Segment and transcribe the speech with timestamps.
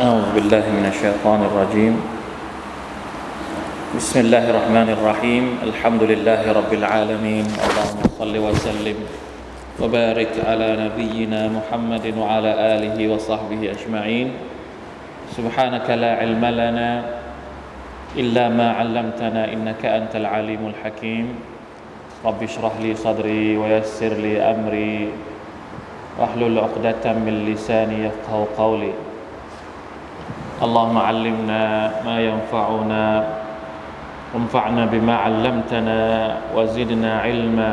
[0.00, 1.94] أعوذ بالله من الشيطان الرجيم.
[4.00, 5.44] بسم الله الرحمن الرحيم.
[5.60, 7.44] الحمد لله رب العالمين.
[7.44, 8.96] اللهم صل وسلم
[9.76, 14.28] وبارك على نبينا محمد وعلى آله وصحبه أجمعين.
[15.36, 16.90] سبحانك لا علم لنا
[18.16, 21.26] إلا ما علمتنا إنك أنت العليم الحكيم.
[22.24, 25.12] رب اشرح لي صدري ويسر لي أمري.
[26.16, 29.09] واحلل عقدة من لساني يفقه قولي.
[30.65, 31.63] اللهم علمنا
[32.07, 33.05] ما ينفعنا
[34.33, 35.99] وانفعنا بما علمتنا
[36.55, 37.71] وزدنا علما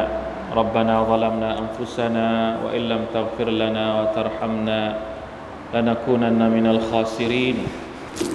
[0.55, 2.27] ربنا ظلمنا انفسنا
[2.65, 4.81] وان لم تغفر لنا وترحمنا
[5.75, 7.57] لنكونن من الخاسرين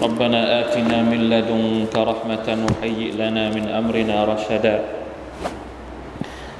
[0.01, 4.75] ربنا اتنا من لدنك رحمه وهيئ لنا من امرنا رشدا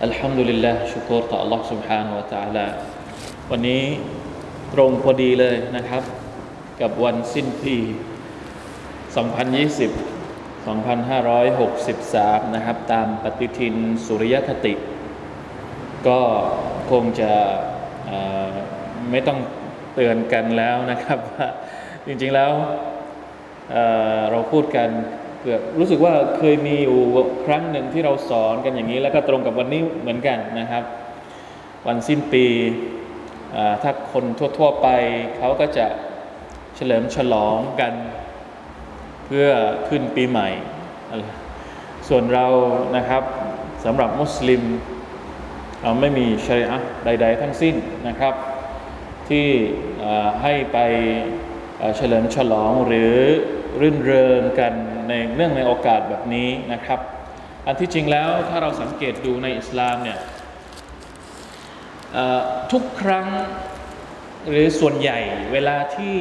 [0.07, 2.65] الحمد لله ชุกรต่อ Allah سبحانه และ تعالى
[3.51, 3.83] วันนี้
[4.73, 6.03] ตรงพอดีเลยนะครับ
[6.80, 7.86] กับวันสิ้นปี 2020
[10.62, 13.74] 2563 นะครับ ตามปฏิทิน
[14.06, 14.74] สุริยคติ
[16.08, 16.20] ก็
[16.90, 17.32] คงจะ
[19.10, 19.38] ไม่ต้อง
[19.94, 21.46] เตือนกันแล้วนะครับว่า
[22.06, 22.52] จริงๆแล้ว
[23.70, 24.88] เเราพูดกัน
[25.42, 27.00] เกือบรู้สึกว่าเคยมีอยู่
[27.46, 30.84] ครั้งหนึ่งที่เราสอนกันอย่างนี้ แล้วก็ตรงกับวันนี้เหมือนกันนะครับ
[31.86, 32.46] วันสิ้นปี
[33.82, 34.24] ถ้าคน
[34.58, 34.88] ทั่ว ๆ ไป
[35.38, 35.86] เขาก็จะ
[36.76, 37.92] เฉลิมฉลองกัน
[39.26, 39.48] เพื่อ
[39.88, 40.48] ขึ้นปีใหม่
[42.08, 42.46] ส่วนเรา
[42.96, 43.22] นะครับ
[43.84, 44.62] สำหรับมุสลิม
[45.82, 47.74] เราไม่มีชริอะใด ๆ ทั้งสิ้น
[48.08, 48.34] นะครับ
[49.28, 49.46] ที่
[50.42, 50.78] ให้ไป
[51.96, 53.12] เฉลิมฉลองหรือ
[53.80, 54.72] รื่นเริงกัน
[55.08, 57.00] ในเนื่องในโอกาสแบบนี้นะครับ
[57.66, 60.18] อันที่จริงแล้วถ้าเราสังเกตดูในอิสลามเนี่ย
[62.72, 63.26] ทุกครั้ง
[64.48, 65.18] หรือส่วนใหญ่
[65.52, 66.16] เวลาที่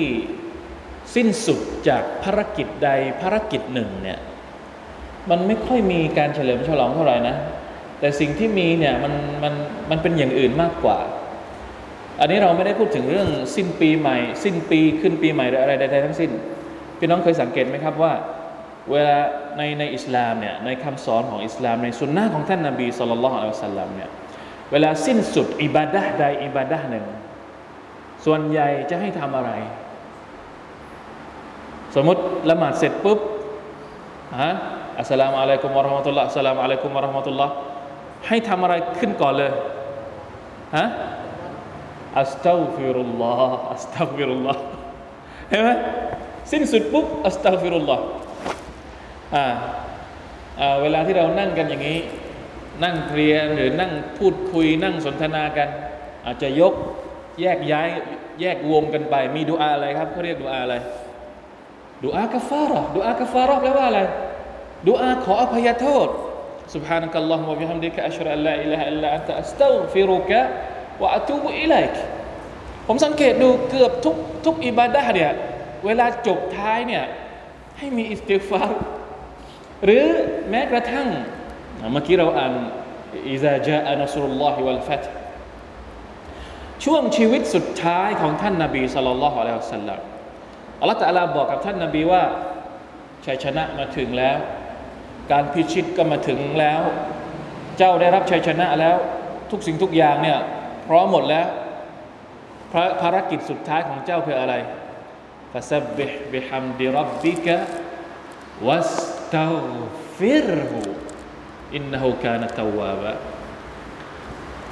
[1.16, 2.90] สิ้นสุดจากภารกิจใด
[3.22, 4.20] ภารกิจหนึ่งเนี่ย
[5.30, 7.36] มันไม่ค่อยมีการเฉลิมฉลองเท่าไหร่นะ
[8.00, 9.14] แต่สิ่งที่มีเนี่ยมัน
[9.44, 9.54] มัน
[9.90, 11.00] มันเป็นอย่างอื่นมากกว่า
[12.20, 16.32] อันนี้เราไม่ได้พูดถึงเรื่องสิ้นปีใหม่ สิ้นปีขึ้นปีใหม่หรืออะไรใดๆทั้งสิ้น
[17.00, 18.14] พี่น้องเคยสังเกตไหมครับว่า
[18.92, 19.18] เวลา
[19.58, 24.10] ในในอิสลามเนี่ยในคำสอนของอิสลามในสุนนะของท่านนาบีสุลต่านละอัลสัลลัมเนี่ย
[24.72, 27.06] เวลาสิ้นสุดอิบาดะห์ใดอิบาดะห์หนึ่ง
[28.26, 29.52] ส่วนใหญ่จะให้ทำอะไร
[31.96, 33.20] สมมติละหมาดเสร็จปุ๊บ
[34.42, 34.52] ฮะ
[35.00, 37.54] อัสสลามุอะลัยกุมวะราะห์มะตุลลอฮ์อัสสลามุอะลัยกุมวะราะห์มะตุลลอฮ์
[38.28, 39.52] ให้ทำอะไรขึ้นก่อนเลย
[40.78, 40.86] ฮะ
[42.20, 44.62] أستغفر الله أستغفر الله
[45.50, 45.70] เห็นไหม
[46.52, 48.04] สิ้นสุดปุ๊บأستغفر الله
[49.36, 49.46] อ่า
[50.60, 52.00] อ่าเวลาที่เรานั่งกันอย่างนี้
[52.84, 55.70] นั่งเคลียร์หรือนั่งพูดคุยนั่งสนทนากัน
[56.26, 56.74] อาจจะยก
[57.42, 57.88] แยกย้าย
[58.42, 60.76] แยกวงกันไป มีดูอาอะไรครับเขาเรียกดูอาอะไร
[62.05, 64.01] ดูอากาฟาระดูอากาฟาระแปลว่าอะไร
[64.89, 66.09] ดูอาขออภัยโทษ
[66.75, 70.31] سبحانك اللهم وبحمدك أشهد أن لا إله إلا أنت أستغفرك
[71.01, 71.95] وأتوب إليك
[72.87, 75.33] ผมสังเกตดูเกือบทุกทุกอิบาดะห์เนี่ย
[75.87, 77.05] เวลาจบท้ายเนี่ย
[77.79, 78.71] ให้มีอิสติฆฟาร
[79.85, 80.07] หรือ
[80.51, 81.09] แม้กระทั่ง
[81.93, 82.53] เมื่อกี้เราอ่าน
[83.31, 85.03] อิซาจาอันัสรุลลอฮิวัลฟัต
[86.85, 90.10] ช่วงชีวิตสุดท้ายของท่านนาบีสัลลัลลอฮุอะลัยฮิวะสัลลัม
[90.82, 92.24] อัลลอฮฺตะลาบอกกับท่านนาบีว่า
[93.26, 94.38] ชัยชนะมาถึงแล้ว
[95.32, 96.82] การพิชิตก็มาถึงแล้ว
[97.78, 98.96] เจ้าได้รับชัยชนะแล้ว
[99.52, 100.40] ทุกสิ่งทุกอย่างเนี่ย
[100.88, 101.48] พร้อมหมดแล้ว
[102.72, 104.54] พระภารกิจสุดท้ายของเจ้าคืออะไร
[105.52, 107.56] ฟาซับบิฮบิฮัมดิรับบิกะ
[108.68, 108.94] วัส
[109.36, 109.48] ตา
[110.18, 110.80] ฟิรหู
[111.76, 113.14] อินนหูกานตาวาบะ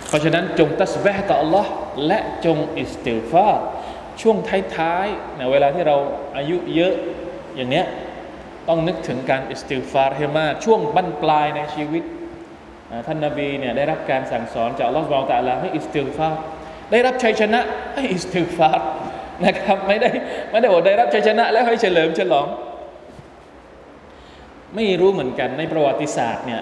[0.08, 1.66] เพราะฉะนั้นจงตัสบะต่อ Allah
[2.08, 3.66] และจงاستغفار
[4.22, 4.38] ช่วง
[4.78, 5.96] ท้ายๆเนี่ยเวลาที่เรา
[6.38, 6.94] อายุเยอะ
[7.56, 7.86] อย่างเนี้ย
[8.68, 12.04] ต้องนึกถึงการاستغفارให้มากช่วงบั้นปลายในชีวิต
[13.08, 16.40] ท่านนาบีเนี่ยได้รับการสั่งสอนจากอัลลอฮฺسبحانه وتعالىให้استغفار
[16.92, 17.60] ได้รับชัยชนะ
[17.96, 18.88] ให้استغفار
[19.46, 20.10] นะครับไม่ได้
[20.52, 22.48] ไม่ได้บอกได้รับชัยชนะ แล้วให้เฉลิมฉลอง
[24.76, 26.62] ไม่รู้เหมือนกันในประวัติศาสตร์เนี่ย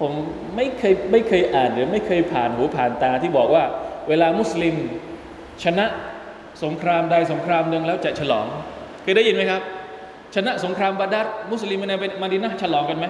[0.00, 0.12] ผม
[0.56, 3.64] ไม่เคยไม่เคยอ่านหรือไม่เคยผ่านหูผ่านตาที่บอกว่า
[4.08, 4.76] เวลามุสลิม
[5.64, 5.86] ชนะ
[6.64, 8.46] สงครามใดสงครามหนึ่งแล้วจะฉลอง
[9.02, 9.62] เคยได้ยินไหมครับ
[10.34, 11.92] ชนะสงครามบาดัดมุสลิมใน
[12.22, 13.06] มาดินะฉลองกันไหม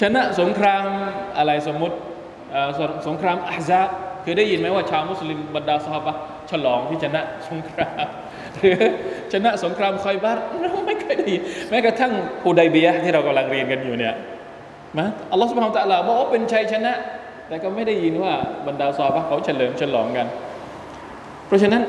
[0.00, 0.84] ชนะสงคราม
[1.38, 1.96] อะไรสมมุติ
[2.78, 3.80] สสงครามอาซา
[4.22, 6.08] เคยได้ยินไหมว่าชาวมุสลิมบรรดาสหาย
[6.50, 8.06] ฉลองที่ชนะสงคราม
[8.56, 8.78] หรือ
[9.32, 12.12] ชนะสงครามคอยบัตเราไม่เคยได้ยินแม้กระทั่ง
[12.44, 14.14] ฮูดัยเบียที่เรากำลังเรียนกันอยู่เนี่ย
[14.98, 16.92] นะอัลลอฮฺสุบฮานตะลาบอกว่าเป็นชัยชนะ
[17.48, 18.32] แต่ก็ไม่ได้ยินว่า
[18.66, 20.26] บรรดาซอฮาบะเขาเฉลิมฉลองกัน
[21.50, 21.82] เพราะฉะนั้น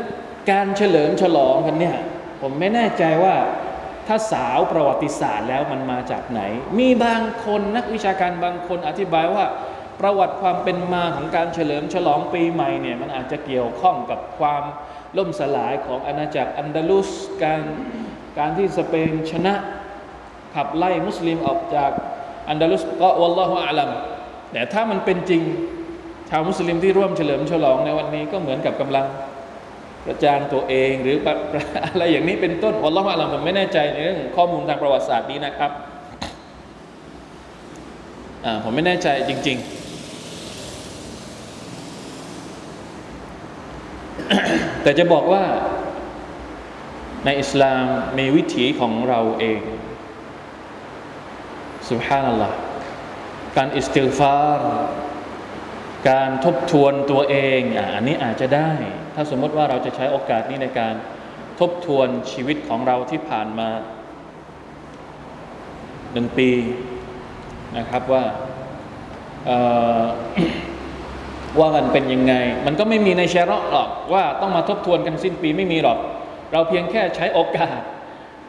[0.52, 1.98] การเฉลิมฉลองกันเนี่ย
[2.42, 3.36] ผมไม่แน่ใจว่า
[4.08, 6.42] ถ้าสาวประวัติศาสตร์แล้วมันมาจากไหน
[6.80, 9.46] มีบางคนนักวิชาการบางคนอธิบายว่า
[10.00, 14.64] ประวัติความเป็นมาของการเฉลิมฉลองปีใหม่เนี่ยมันอาจจะเกี่ยวข้องกับความ
[15.18, 17.10] ล่มสลายของอาณาจักรอันดาลุส
[17.44, 17.62] การ
[18.38, 19.54] การที่สเปนชนะ
[20.56, 21.92] ขับไล่มุสลิมออกจาก
[22.50, 23.90] อันดาลุสก็วัลลอฮุอาลัม
[24.52, 25.42] แต่ถ้ามันเป็นจริง
[26.30, 29.06] ชาวมุสลิมที่ร่วมเฉลิมฉลองในวันนี้ก็เหมือนกับกำลัง
[30.06, 31.18] ประจานตัวเองหรือ
[31.86, 35.72] อะไรอย่างนี้เป็นต้นวัลลอฮุอาลัมผมไม่แน่ใจในเรื่องข้อมูลทางประวัติศาสตร์นี้นะครับ
[38.64, 39.64] ผมไม่แน่ใจจริง ๆ
[44.84, 45.44] แต่จะบอกว่า
[47.26, 47.86] ในอิสลาม
[48.18, 49.62] มีวิถีของเราเอง
[51.90, 52.56] สุบฮานัลลอฮ์
[53.58, 54.62] การอิสติลฟาร
[56.10, 57.62] การทบทวนตัวเอง
[57.96, 58.72] อันนี้อาจจะได้
[59.16, 60.94] ถ้าสมมติว่าเราจะใช้โอกาสนี้ในการ
[61.60, 63.70] ทบทวนชีวิตของเราที่ผ่านมา
[66.14, 66.50] หนึ่งปี
[67.78, 68.24] นะครับว่า
[71.60, 72.34] ว่ามันเป็นยังไง
[72.66, 76.00] มันก็ไม่มีในเชรอหรอกว่าต้องมาทบทวนกันสิ้นปีไม่มีหรอก
[76.52, 77.80] เราเพียงแค่ใช้โอกาส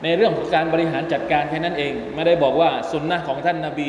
[0.02, 3.88] ในเรื่องของการบริหารจัดการแค่นั้นเอง ไม่ได้บอกว่าสุนนะของท่านนาบี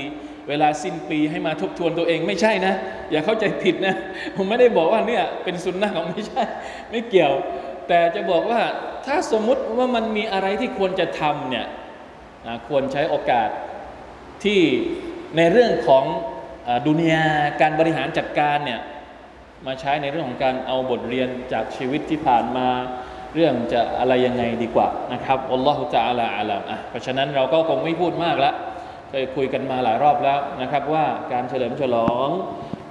[0.50, 2.74] เวลาสิ้นปีให้มาทบทวนตัวเองไม่ใช่นะ
[3.12, 3.96] อย่าเข้าใจผิดนะ
[4.36, 6.44] ผมไม่ได้บอกว่าเนี่ยเป็นสุนนะของไม่ใช่
[6.90, 7.34] ไม่เกี่ยว
[7.88, 8.62] แต่จะบอกว่า
[9.06, 11.66] ถ้าสมมุติว่ามันมีอะไรที่ควรจะทำเนี่ย
[12.68, 13.50] ควรใช้โอกาส
[14.44, 14.62] ที่
[15.38, 16.06] ในเรื่องของ
[16.88, 17.26] ดุนยา
[17.62, 18.80] การบริหารจัดการเนี่ย
[19.66, 22.68] มาใช้ในเรื่องของการเอาบทเรียนจากชีวิตที่ผ่านมา
[23.36, 28.52] เรื่องจะอะไรยังไงดีกว่านะครับอัลลอฮฺจะอาลาอาลามอะเพราะฉะนั้นเราก็คงไม่พูดมากละ
[29.16, 32.28] เคยคุยกันมาหลายรอบแล้วนะครับว่าการเฉลิมฉลอง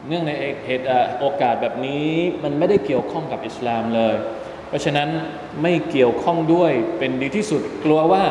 [0.09, 0.33] เนื่องใน
[0.67, 0.87] เหตุ
[1.19, 2.09] โอกาสแบบนี้
[2.43, 4.15] มันไม่ได้เกี่ยวข้องกับอิสลามเลย
[4.69, 5.09] เพราะฉะนั้น
[5.63, 8.25] ไม่เกี่ยวข้องด้วยเป็นดีที่สุดกลัวว่า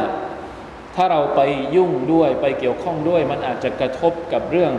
[0.96, 1.42] ถ้าเราไป
[1.76, 4.74] ยุ่งด้วยไปเกี่ยวข้องด้วย มันอาจจะกระทบกับเรื่อง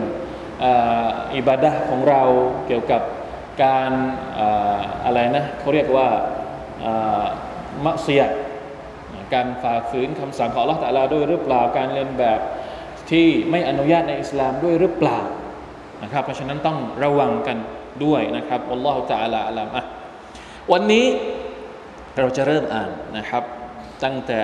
[1.35, 2.21] อิบาดะของเรา
[2.67, 3.01] เกี่ยวกับ
[3.63, 3.91] การ
[5.05, 6.07] อะไรนะเขาเรียกว่า
[7.85, 8.23] มัเสีย
[9.33, 12.39] การฝ่าฝืนคำสั่งของอัลอฮฺตะลาด้วยหรือเปล่าการเรียนแบบ
[13.13, 15.21] ที่ไม่อนุญาตในอิสลามด้วยหรือเปล่า
[16.03, 17.57] นะครับ เพราะฉะนั้นต้องระวังกัน
[18.03, 19.81] ด้วยนะครับอัลลอฮฺตะลาอัลลามะ
[20.71, 21.05] วันนี้
[22.17, 23.43] เราจะเริ่มอ่านนะครับ
[24.03, 24.41] ตั้งแต่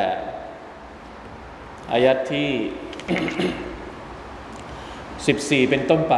[1.92, 6.16] อายัดที่ 14 เป็นต้นไป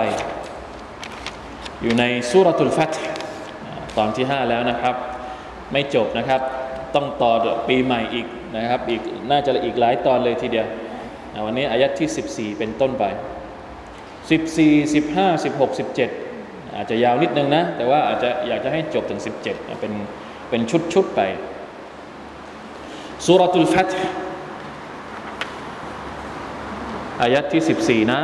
[1.81, 2.94] อยู่ในสุรทุลฟัต
[3.98, 4.95] ตอนที่ 5 แล้วนะครับ
[5.71, 6.42] ไม่จบนะครับ
[6.95, 7.33] ต้องต่อ
[7.68, 8.27] ปีใหม่อีก
[8.57, 9.01] นะครับ อีก
[9.31, 10.68] น่าจะอีกหลายตอนเลยทีเดียว
[11.46, 13.04] วันนี้อายัดที่ 14 เป็นต้นไป
[14.28, 15.78] 14 15 16
[16.10, 19.92] 17 อาจจะยาวนิดนึงนะ แต่ว่าอาจจะอยากจะให้จบถึง 17 เป็น
[20.50, 20.62] เป็น
[20.94, 21.20] ชุดๆไป
[23.24, 23.88] สุรตุลฟัต
[27.22, 27.62] อายัดที่
[28.06, 28.20] 14 นะ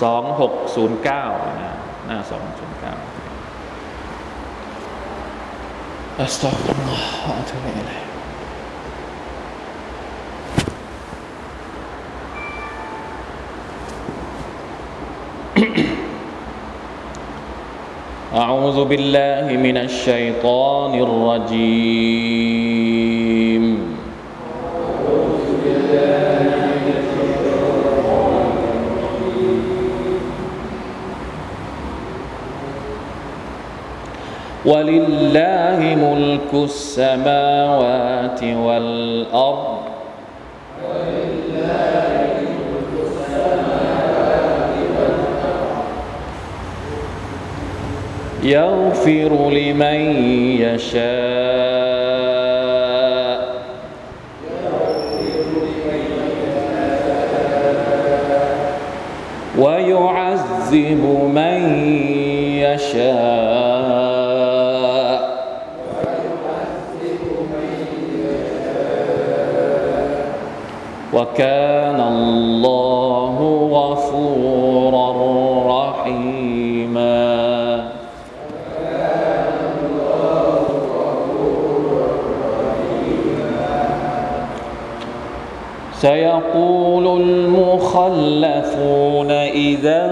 [0.00, 1.74] 2609นะ
[2.06, 3.24] หน้า209
[6.20, 8.07] أستغفر الله وأتوب إليه
[18.29, 22.29] أعوذ بالله من الشيطان الرجيم.
[34.65, 39.78] ولله ملك السماوات والأرض
[48.43, 50.01] يغفر لمن
[50.61, 51.59] يشاء.
[59.57, 61.59] ويعذب من
[62.59, 63.59] يشاء.
[71.13, 71.98] وكان
[86.01, 88.81] سيقول المخلفون
[89.31, 90.05] إذا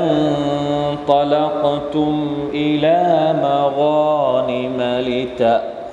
[1.10, 4.77] انطلقتم إلى مغانم
[5.08, 5.88] لتأخذوها.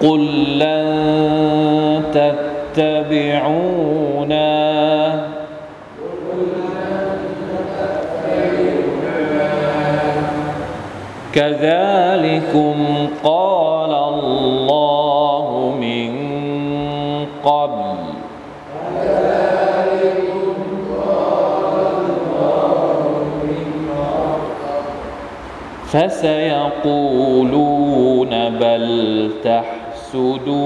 [0.00, 0.86] قل لن
[2.74, 3.85] تتبعونا
[11.36, 12.76] كذلكم
[13.24, 16.12] قال الله من
[17.44, 17.96] قبل
[27.06, 28.86] فسيقولون بل
[29.44, 30.56] تحسدوننا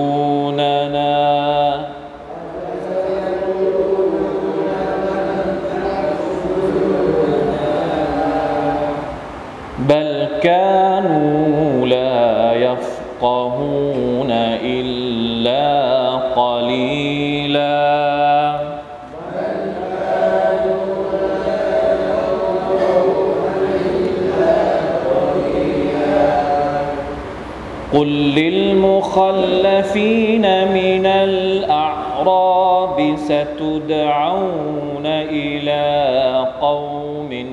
[27.93, 30.43] قل للمخلفين
[30.73, 37.47] من الأعراب ستدعون إلى قوم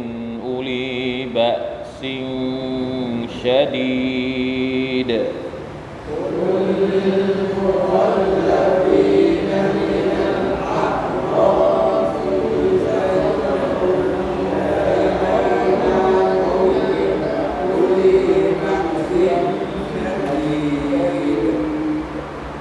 [0.45, 2.05] أولي بأس
[3.43, 5.21] شديد.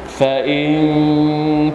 [0.09, 0.73] فإن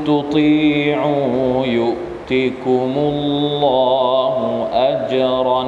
[0.08, 5.66] تطيعوا يؤتكم الله أجرا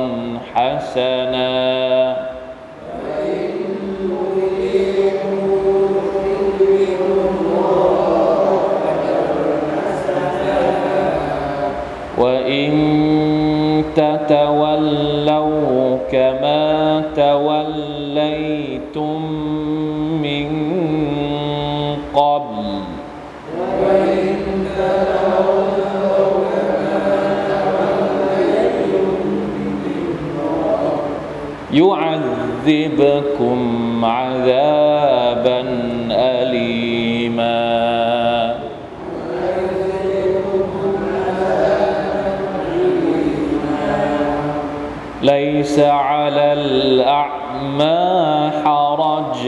[0.53, 1.90] حسنا.
[13.95, 15.81] تتولوا
[16.11, 18.51] كما توليتم
[20.21, 20.47] من
[22.13, 22.81] قبل.
[31.73, 33.59] يعذبكم
[34.05, 34.90] عذابا
[45.71, 49.47] ليس على الأعمى حرج.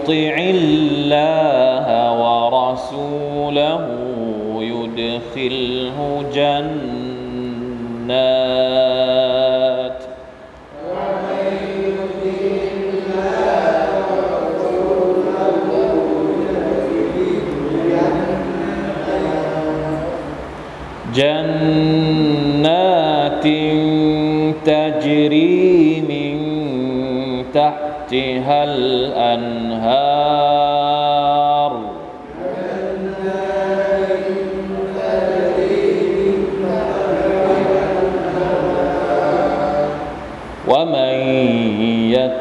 [0.00, 1.86] يطع الله
[2.22, 3.84] ورسوله
[4.60, 5.96] يدخله
[6.34, 6.80] جنات.
[21.14, 22.70] جنات
[24.64, 26.36] تجري من
[27.54, 29.59] تحتها الأنهار.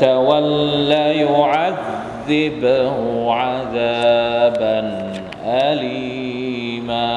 [0.02, 2.96] يتولى يعذبه
[3.34, 4.80] عذابا
[5.46, 7.10] أليما.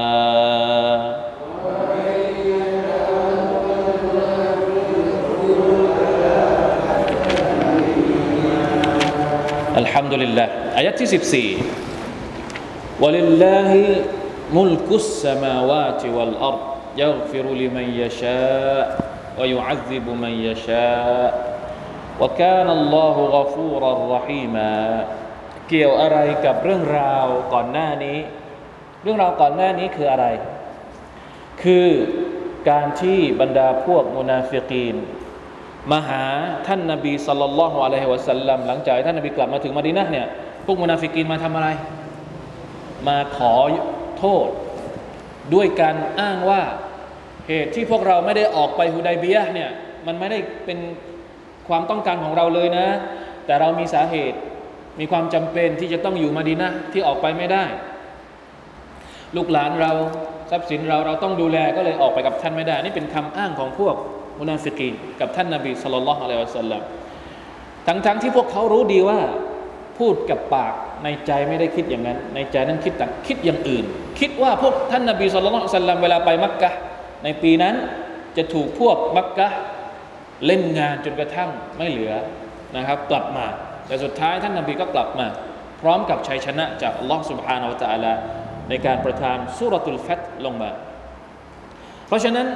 [9.77, 10.49] الحمد لله.
[10.77, 11.57] آيات 14
[13.01, 13.97] ولله
[14.55, 16.59] ملك السماوات والأرض
[16.97, 19.01] يغفر لمن يشاء
[19.39, 21.52] ويعذب من يشاء.
[22.21, 24.71] ว่าการัลลอฮุกฟูรอรฮีมา
[25.69, 28.19] เกี่ยวอะไรกับเรื่องราวก่อนหน้านี้
[29.03, 30.27] เรื่องราวก่อนหน้านี้คืออะไร
[31.63, 31.89] คือ
[32.71, 34.97] การที่บรรดาพวกมุนาฟิกีน
[35.93, 36.25] มาหา
[36.67, 40.27] ท่านนบีสัลลัลลอฮุอะลัยฮิวะสัลลัมหลังจากท่านนบีกลับมาถึงมาดินะเนี่ย
[40.67, 41.69] พวกมุนาฟิกีนมาทำอะไร
[43.09, 43.55] มาขอ
[44.19, 44.49] โทษ
[45.55, 46.63] ด้วยการอ้างว่า
[47.49, 49.71] เหตุที่พวกเราไม่ได้ออกไปฮุดายเบียเนี่ย
[50.07, 50.79] มันไม่ได้เป็น
[51.73, 52.87] ความต้องการของเราเลยนะ
[53.47, 54.39] แต่เรามีสาเหตุ
[55.01, 57.65] มีความจำเป็นที่จะต้องอยู่มาดีนะที่ออกไปไม่ได้
[59.37, 59.93] ลูกหลานเรา
[60.51, 63.95] ทรัพย์สินเราเราต้องดูแลก็เลยออกไปกับท่านไม่ได้ นี่เป็นคำอ้างของพวก
[64.41, 66.83] มุนาฟิกีนกับท่านนาบีสุลต่านละฮ์อะลัยวะสัลลัม
[67.87, 69.19] ทั้งทั้งที่พวกเขารู้ดีว่า
[69.99, 70.73] พูดกับปาก
[71.05, 73.85] ในใจไม่ได้คิดอย่างนั้น ในใจนั้นคิดต่างคิดอย่างอื่น
[74.21, 76.71] คิดว่าพวกท่านนาบีสุลต่านละสัลลัมเวลาไปมักกะ
[77.25, 77.75] ในปีนั้น
[78.37, 79.49] จะถูกพวกมักกะ
[80.46, 82.14] เล่นงานจนกระทั่งไม่เหลือ
[82.76, 83.46] นะครับ กลับมา
[83.88, 85.28] แต่สุดท้ายท่านนาบีก็กลับมา
[85.82, 88.14] พร้อมกับชัยชนะจากอัลลอฮ์ سبحانه และ تعالى
[88.70, 90.72] ในการประทานสุรตุลฟัตลงมา
[92.08, 92.48] เพราะฉะนั้น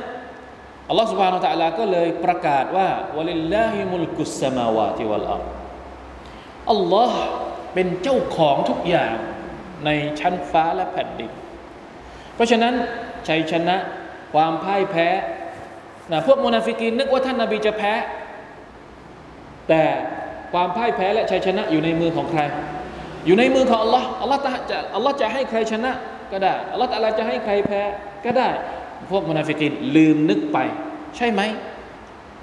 [0.90, 5.44] อัลลอฮฺ سبحانه และ تعالى ก็เลยประกาศว่าวะลิลลาฮิมุลกุสสมาวาติวัลอัล
[6.72, 7.20] อัลลอฮ์
[7.74, 9.16] เป็นเจ้าของทุกอย่าง
[9.86, 11.32] ในชั้นฟ้าและแผ่นดิน
[12.36, 12.74] เพราะฉะนั้น
[13.28, 13.76] ชัยชนะ
[14.34, 15.08] ความพ่ายแพ้
[16.13, 17.93] นะพวกมุนาฟิกีนนึกว่าท่านนาบีจะแพ้
[19.69, 19.83] แต่
[20.53, 22.41] ความพ่ายแพ้และชัยชนะอยู่ในมือของใคร
[23.27, 25.93] อยู่ในมือของอัลลอฮ์อัลลอฮ์จะอัลลอฮ์จะให้ใครชนะ
[26.33, 27.83] ก็ได้อัลลอฮ์อะไรจะให้ใครแพ้
[28.25, 28.49] ก็ได้
[29.11, 30.59] พวกมุนาฟิกินลืมนึกไป
[31.17, 31.43] ใช่ไหม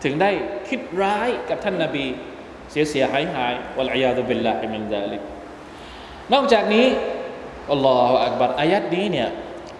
[0.03, 0.31] ถึงได้
[0.69, 2.05] คิดร้ายกับท่านนาบี
[2.71, 5.21] เสียเสียหายหายوالعياذ بالله من ذلك
[6.33, 6.87] นอกจากนี้
[7.71, 9.29] الله أكبرอายัดนี้เนี่ย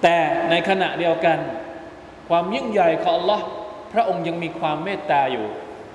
[0.03, 0.17] แต่
[0.49, 1.37] ในขณะเดียวกัน
[2.29, 3.45] ความยิ่งใหญ่ของอัลลอฮ์
[3.93, 5.45] พระองค์ยังมีความเมตตาอยู่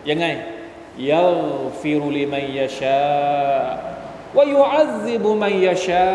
[0.09, 0.27] ยังไง
[1.11, 1.29] ยา
[1.81, 3.03] ฟิรุลิมัยยาชา
[4.37, 6.09] วายุอัซิบุมัยยาชา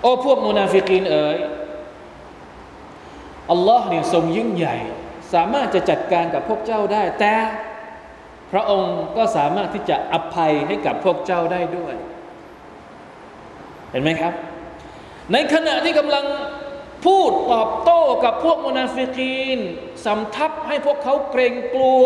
[0.00, 1.38] โอ้พวกมุนาฟิกีนเอ๋ย
[3.50, 4.76] อัลลอฮ์เนี่ยทรงยิ่งใหญ่
[5.32, 7.34] สามารถจะจัดการกับพวกเจ้าได้ แต่
[8.52, 11.94] พระองค์ก็สามารถที่จะอภัยให้กับพวกเจ้าได้ด้วย
[13.90, 14.32] เห็นไหมครับ
[15.32, 16.24] ในขณะที่กำลัง
[17.05, 19.59] พูดตอบโต้กับพวกมุนาฟิกีน
[20.05, 22.05] สำทับให้พวกเขาเกรงกลัว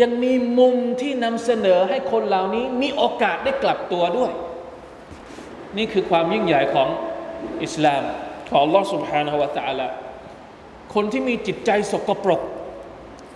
[0.00, 4.32] ยังมีมุมที่นำเสนอให้คนเหล่านี้ มีโอกาสได้กลับตัวด้วย
[5.76, 6.88] นี่คือความยิ่งใหญ่ของ
[7.62, 8.02] อิสลาม
[8.48, 9.88] ของ Allah سبحانه และ تعالى
[10.94, 12.42] คนที่มีจิตใจสกปรก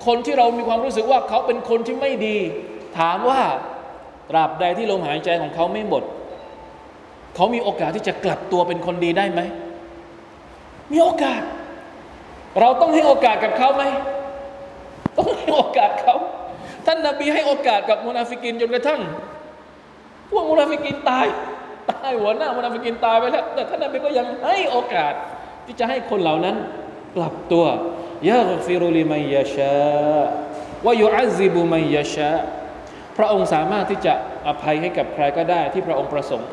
[0.06, 2.38] คนที่เรามีความรู้สึกว่าเขาเป็นคนที่ไม่ดี
[2.98, 3.40] ถามว่า
[4.30, 6.02] ตราบใดที่ลมหายใจของเขาไม่หมด
[7.34, 9.40] เขามีโอกาสที่จะกลับตัวเป็นคนดีได้ไหม
[10.91, 11.41] มีโอกาส
[12.59, 13.83] เราต้องให้โอกาสกับเขาไหม
[15.17, 16.15] ต้องให้โอกาสเขา
[16.85, 19.01] ท่านนาบีให้โอกาสกับมุนาฟิกินจนกระทั่ง
[20.29, 21.27] พวกมุนาฟิกินตาย
[21.91, 25.13] ตายหัวหน้ามุนาฟิกินตายไปแล้ว แต่ท่านนาบีก็ยังให้โอกาส
[25.65, 26.55] ที่จะให้คนเหล่านั้น
[27.15, 27.65] กลับตัว
[28.29, 29.75] يغفر لمن يشاء
[30.85, 32.31] วายุอัซิบุมัยยาชา
[33.17, 34.13] พระองค์สามารถที่จะ
[34.47, 36.49] อภัยให้กับใครก็ได้ที่พระองค์ประสงค์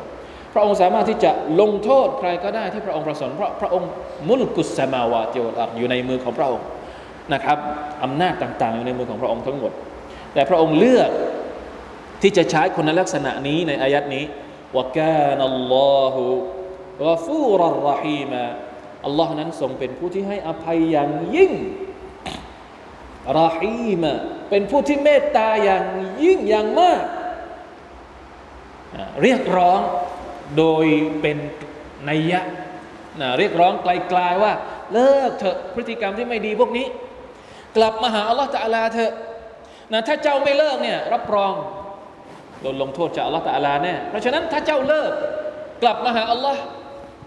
[0.53, 3.89] พระองค์สามารถที่จะลงโทษใครก็ได้ที่พระองค์ประสงค์เพราะพระองค์
[4.29, 6.65] มุลกุสมาวาติวลักอยู่ในมือของพระองค์
[7.33, 7.57] นะครับ
[8.03, 9.71] อำนาจต่างๆ อยู่ในมือของพระองค์ทั้งหมด
[10.33, 11.09] แต่พระองค์เลือก
[12.21, 14.25] ที่จะใช้คุณลักษณะนี้ในอายัดนี้
[14.75, 16.29] ว่าการอัลลอฮฺ
[17.03, 18.43] กฟูรรรฮีมา
[19.05, 21.53] อัลลอฮ์นั้นทรงเป็นผู้ที่ให้อภัยอย่างยิ่ง
[23.39, 24.13] รฮีมา
[24.49, 25.85] เป็นผู้ที่เมตตาอย่าง
[26.23, 27.03] ยิ่งอย่างมาก
[29.21, 29.79] เรียกร้อง
[30.57, 30.85] โดย
[31.21, 31.37] เป็น
[32.09, 32.41] นัยยะ
[33.21, 34.53] นะเรียกร้องไกลๆว่า
[34.93, 36.87] เลิกเถอะพฤติกรรมที่ไม่ดีพวกนี้
[37.77, 39.13] กลับมาหาอัลลอฮฺตะอาลาเถอะ
[39.93, 41.53] นะถ้าเจ้าไม่เลิกเนี่ยรับรอง
[42.61, 45.11] โดนลงโทษจากอัลลอฮฺตะอาลาแน่เพราะฉะนั้นถ้าเจ้าเลิก
[45.83, 46.61] กลับมาหาอัลลอฮ์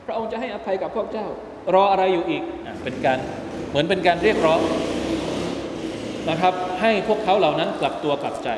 [0.07, 1.27] พระองค์จะให้อภัยกับพวกเจ้า
[1.75, 2.43] รออะไรอยู่อีก
[2.85, 3.19] เป็นการ
[3.71, 4.61] เหมือนเป็นการเรียกร้อง
[6.31, 8.49] นะครับ ให้พวกเขาเหล่านั้นกลับตัวกลับใจ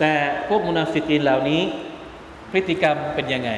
[0.00, 0.12] แต่
[0.48, 1.62] พวกมุนาฟิกีนเหล่านี้
[2.51, 3.51] พฤติกรรมเป็นยังไง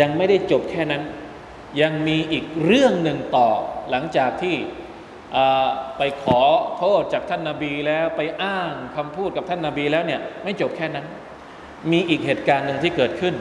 [0.00, 1.02] ยังไม่ได้จบแค่นั้น
[1.82, 3.48] ยังมีอีกเรื่องหนึ่งต่อ
[3.90, 4.56] หลังจากที่
[5.98, 6.40] ไปขอ
[6.78, 11.06] โทษจากท่านนาบีแล้วไปอ้างคำพูดกับท่านนาบีแล้วเนี่ยไม่จบแค่นั้น
[11.92, 13.34] มีอีกเหตุการณ์หนึ่งที่เกิดขึ้น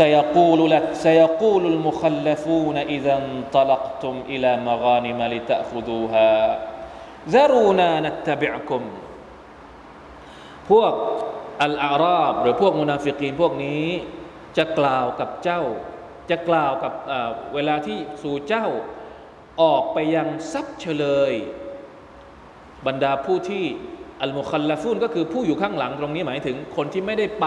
[0.00, 6.30] سيقول لك سيقول المخلفون إذا انطلقتم إلى مغانم لتأخذوها
[7.34, 8.82] ذرونا نتبعكم
[10.70, 10.92] พวก
[11.63, 13.85] อัลอาราบหรือพวกมุนาฟิกีนพวกนี้
[14.57, 15.61] จะกล่าวกับเจ้า
[16.29, 16.93] จะกล่าวกับ
[17.53, 18.65] เวลาที่สู่เจ้า
[19.61, 21.33] ออกไปยังทรัพย์เฉลย
[22.87, 23.63] บรรดาผู้ที่
[24.21, 27.45] อัลมุคัลลฟุนก็คือผู้อยู่ข้างหลังตรงนี้หมายถึงคนที่ไม่ได้ไป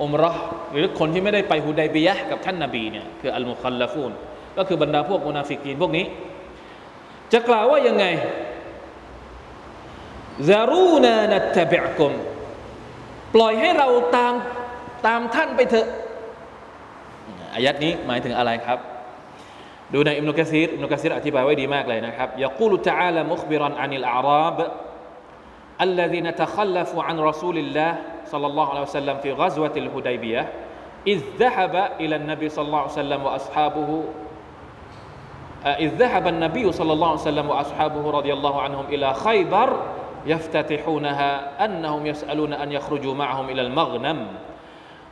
[0.00, 0.32] อมรอ
[0.72, 4.12] หรือคนที่ไม่ได้ไปฮุดัยบียะกับท่านนาบีเนี่ยคืออัลมุคัลลฟุน
[4.58, 6.04] ก็คือบรรดาพวกมุนาฟิกีนพวกนี้
[7.32, 8.04] จะกล่าวว่ายังไง
[10.49, 12.13] ซารูนานัตเบะกุม
[13.35, 14.33] ปล่อยให้เราตาม
[15.07, 15.87] ตามท่านไปเถอะ
[17.55, 18.79] อายัดนี้หมายถึงอะไรครับ
[19.93, 24.59] ดูในอิมนุกะซีรอิมนุกะซีรอธิบายไว้ดีมากเลยนะครับยกูลุตะอาลามุขบิรันอานิลอาราบ
[25.81, 27.91] الذين تخلفوا عن رسول الله
[28.25, 30.51] صلى الله عليه وسلم في غزوة الهديبية
[31.07, 33.89] إذ ذهب إلى النبي صلى الله عليه وسلم وأصحابه
[35.65, 39.69] إذ ذهب النبي صلى الله عليه وسلم وأصحابه رضي الله عنهم إلى خيبر
[40.25, 44.27] يفتتحونها أنهم يسألون أن يخرجوا معهم إلى المغنم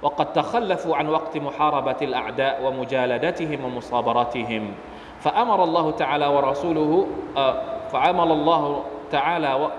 [0.01, 4.73] وقد تخلفوا عن وقت محاربة الأعداء ومجالدتهم ومصابرتهم
[5.19, 7.55] فأمر الله تعالى ورسوله آه،
[7.91, 9.69] فأمر الله تعالى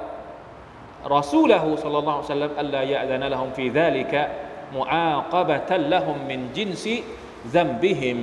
[1.07, 4.31] رسوله صلى الله عليه وسلم ألا يأذن لهم في ذلك
[4.75, 6.89] معاقبة لهم من جنس
[7.47, 8.19] ذنبهم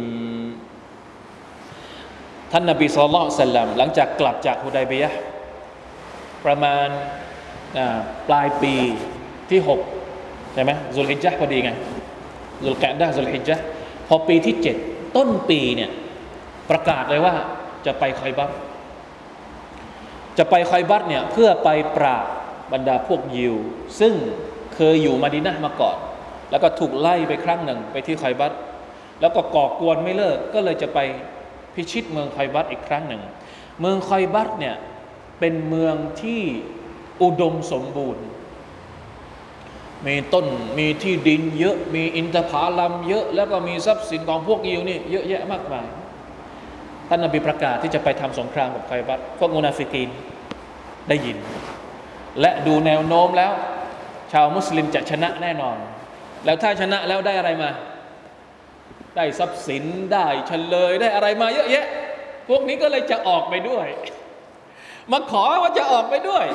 [2.52, 5.10] ท่านนบีสุลต่านหลังจากกลับจากฮุดัยบียะ
[6.47, 6.89] ประมาณ
[8.29, 8.75] ปลายปี
[9.51, 9.61] ที่
[10.07, 11.71] 6ใช่ไหมซุลฮิจจ์พอดีไง
[12.65, 13.65] ซุลกะดาซุลฮิจจ์
[14.09, 15.91] พอปีที่ 7 ต้นปีเนี่ย
[16.71, 17.35] ประกาศเลยว่า
[17.87, 18.51] จะไปคอยบัต
[20.39, 22.27] จะไปคอยบัตเนี่ยเพื่อไปปราบ
[22.73, 23.55] บรรดาพวกยิว
[24.01, 24.15] ซึ่ง
[24.75, 25.97] เคยอยู่มาดินะมาก่อน
[26.51, 28.53] แล้วก็ถูกไล่ไปครั้งหนึ่งไปที่คอยบัต
[29.21, 30.99] แล้วก็ก่อกวนไม่เลิกก็เลยจะไป
[31.75, 33.23] พิชิตเมืองคอยบัตอีกครั้งหนึ่ง
[33.81, 34.75] เมืองคอยบัตเนี่ย
[35.39, 36.43] เป็นเมืองที่
[37.23, 38.25] อุดมสมบูรณ์
[40.07, 40.47] มีต้น
[40.79, 45.87] มีที่ดินเยอะมีอินทผลัมเยอะ แล้วก็มีทรัพย์สินของพวกยิวนี่เยอะแยะมากมาย
[47.09, 50.09] ท่านนบีประกาศที่จะไปทำสงครามกับไคบัตพวกมุนาฟิกีน
[51.09, 51.37] ได้ยิน
[52.41, 53.53] และดูแนวโน้มแล้ว
[54.33, 55.77] ชาวมุสลิมจะชนะแน่นอน
[56.45, 57.71] แล้วถ้าชนะแล้วได้อะไรมา
[59.17, 61.87] ได้ทรัพย์สินได้เฉลยได้อะไรมาเยอะแยะ
[62.49, 63.87] พวกนี้ก็เลยจะออกไปด้วย
[65.13, 66.47] มาขอว่าจะออกไปด้วย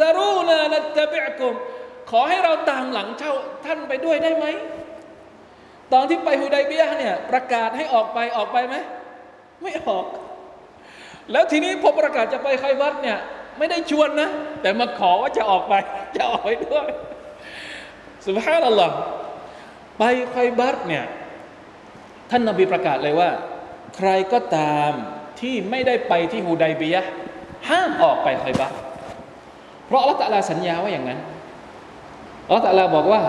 [0.00, 1.54] ซารูนานะจะเบะกุม
[2.10, 3.32] ขอให้เราตามหลังเช่า
[3.64, 4.46] ท่านไปด้วยได้ไหม
[5.92, 8.76] ตอนที่ไปฮุดัยเบียเนี่ยประกาศให้ออกไปออกไปไหม
[9.62, 10.06] ไม่ออก
[11.32, 13.18] แล้วทีนี้พอประกาศจะไปไควัดเนี่ย
[13.58, 14.28] ไม่ได้ชวนนะ
[14.62, 15.74] แต่มาขอว่าจะออกไป
[16.16, 16.86] จะออกไปด้วย
[18.24, 18.88] สุภาพนัลลอ
[19.98, 21.04] ไปไคบัตเนี่ย
[22.30, 23.30] ท่านนบีประกาศเลยว่า
[23.96, 24.92] ใครก็ตาม
[25.40, 26.96] ที่ไม่ได้ไปที่ฮูดัยเบีย
[27.70, 28.68] ห้ามออกไปคอยบะ
[29.86, 31.20] เพราะลลอฮฺตะลาสัญญาว่าอย่างนั้น
[32.48, 33.20] ลลอฮฺตะลาบอกว่า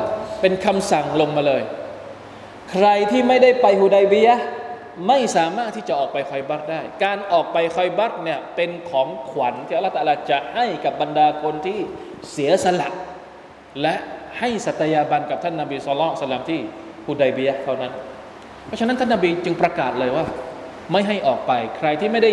[0.42, 1.64] เป็นคำสั่งลงมาเลย
[2.72, 4.30] ใครที่ไม่ได้ไปฮุดัยบีย
[5.08, 11.80] ไม่สามารถที่จะออกไปคอยบัตได้ การออกไปคอยบัตเนี่ยเป็นของขวัญที่อัลลอฮฺตะลาจะให้กับบรรดาคนที่
[12.32, 12.90] เสียสละ
[13.82, 13.96] และ
[14.40, 16.62] ให้สัตยาบันกับท่านนาบีสุลต่านที่
[17.08, 17.92] ฮุดัยบียเท่านั้น
[18.66, 20.26] เพราะฉะนั้นท่านนาบีจึงประกาศเลยว่า
[20.92, 22.32] ไม่ให้ออกไป ใครที่ไม่ได้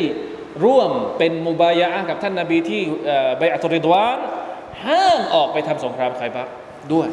[0.65, 2.81] ร่วมเป็นมุบายะกับท่านนาบีที่
[3.39, 4.19] ใบอัตริดวาน
[4.87, 6.49] ห้ามออกไปทำสงครามไคบัร
[6.93, 7.09] ด้วย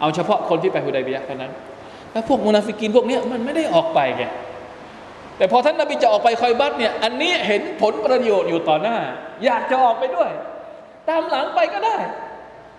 [0.00, 1.52] เอาเฉพาะคนที่ไปฮุดัยบียะเท่านั้น
[2.12, 4.24] แล้วพวกมุนาฟิกินพวกนี้มันไม่ได้ออกไปไง
[5.36, 8.98] แต่พอท่านนาบีจะออกไปคอยบัตเนี่ย อันนี้เห็นผลประโยชน์อยู่ต่อหน้า
[9.44, 10.30] อยากจะออกไปด้วย
[11.08, 11.96] ตามหลังไปก็ได้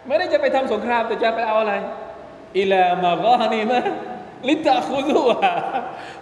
[0.07, 1.73] ไม่ได้จะไปทำสงครามแต่จะไปเอาอะไร
[2.57, 3.79] อิลามากอนีมะ
[4.47, 5.51] ลิตาคุซูะ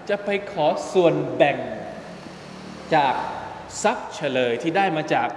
[0.09, 1.57] จะไปขอส่วนแบ่ง
[2.95, 3.13] จาก
[3.83, 5.29] ทรัพย์เฉลยที่ได้มาจาก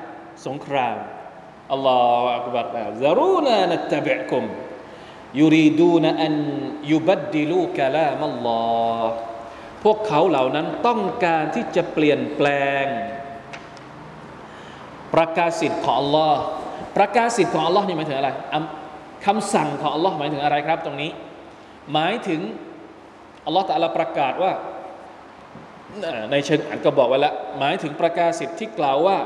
[0.46, 0.96] สงคราม
[1.72, 4.44] อัลลอฮฺอักบัรแล้วซารูนานัตตะบิกุม
[5.38, 6.34] ยูรีดูนอัน
[6.92, 8.62] ยุบัดดิลูกะลามัลลอ
[8.98, 9.14] ฮ์
[9.84, 12.48] พวกเขาเหล่านั้นต้องการที่จะเปลี่ยนแปล
[12.82, 12.86] ง
[15.14, 16.34] ประกาศสิทธิ์ของ Allah
[16.96, 18.28] ประกาศสิทธิ์ของ Allah นี่หมายถึงอะไร
[19.26, 21.10] คำสั่งของ Allah หมายถึงอะไรครับตรงนี้
[21.92, 22.40] หมายถึง
[23.48, 24.52] Allah แต่ละประกาศว่า
[26.32, 29.18] ในเชิงอ่านก็บอกไว้แล้วหมายถึงประกาศสิทธิ์ที่กล่าวว่า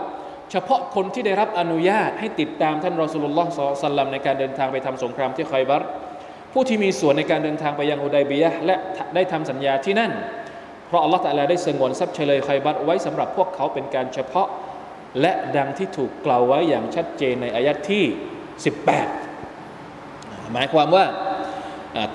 [0.50, 3.50] เฉพาะคนที่ได้รับอนุญาตให้ติดตามท่านรอสุลลลอฮ์
[3.88, 5.82] สัลลัมในการเดินทางไปทำสงครามที่คอยบัร
[6.52, 8.76] ผู้ที่มีส่วนในการเดินทางไปยังอุดัยบียะและ
[9.14, 10.12] ได้ทำสัญญาที่นั่น
[10.88, 14.48] เพราะอัลลอฮฺตะลาได้สงวนทรัพย์เฉลยคอยบัรไว้สำหรับพวกเขาเป็นการเฉพาะ
[15.20, 18.04] และดังที่ถูกกล่าวไว้อย่างชัดเจนในอายัดที่
[19.28, 21.04] 18 หมายความว่า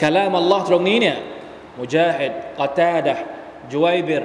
[0.01, 1.17] คาลามอัลลอฮ์ตรงนี้เนี่ย
[1.79, 3.13] มุจาฮิดกาตาดะ
[3.73, 4.23] จวยบิร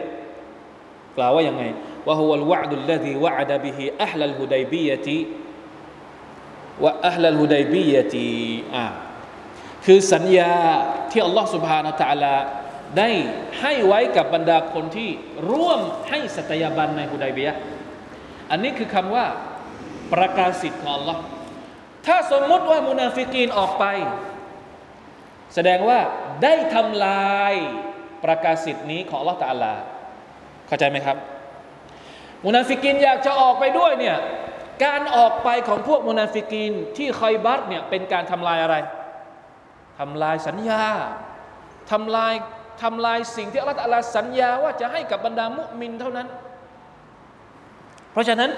[1.16, 1.64] กล่าวว่ายังไง
[2.06, 5.18] ว่าฮุลวะดุลลดีวะดะบิฮิอัลลฮุดัยบียะติ
[6.84, 8.30] วะอัลลฮุดัยบียะติ
[8.74, 8.86] อ่า
[9.84, 10.54] คือสัญญา
[11.10, 12.34] ที่อัลลอฮฺสุบฮานาตะลา
[12.98, 13.10] ได้
[13.60, 15.10] ให้ไว้กับบรรดาคนที่
[15.50, 17.48] ร่วมให้สัตยาบันในฮุดัยเบีย
[18.50, 19.26] อันนี้คือคำว่า
[20.12, 21.20] ประกาศสิทธิ์ของอัลลอฮ์
[22.06, 23.84] ถ้าสมมติว่ามุนาฟิกีนออกไป
[25.54, 25.98] แสดงว่า
[26.42, 27.54] ได้ทำลาย
[28.24, 29.74] ประกาศสิทธิ์นี้ของอัลลอฮ์ตะลา
[30.72, 31.16] เข้าใจไหมครับ
[32.46, 34.16] มุนาฟิกินอยากจะออกไปด้วยเนี่ย
[34.84, 38.76] การออกไปของพวกมุนาฟิกินที่คอยบัรเนี่ยเป็นการทำลายอะไร
[39.98, 40.84] ทำลายสัญญา
[41.90, 42.34] ทำลาย
[42.82, 46.26] ทำลายสิ่งที่อัลลอฮฺสัญญาว่าจะให้กับบรรดามุมินเท่านั้น
[48.12, 48.50] เพราะฉะนั้น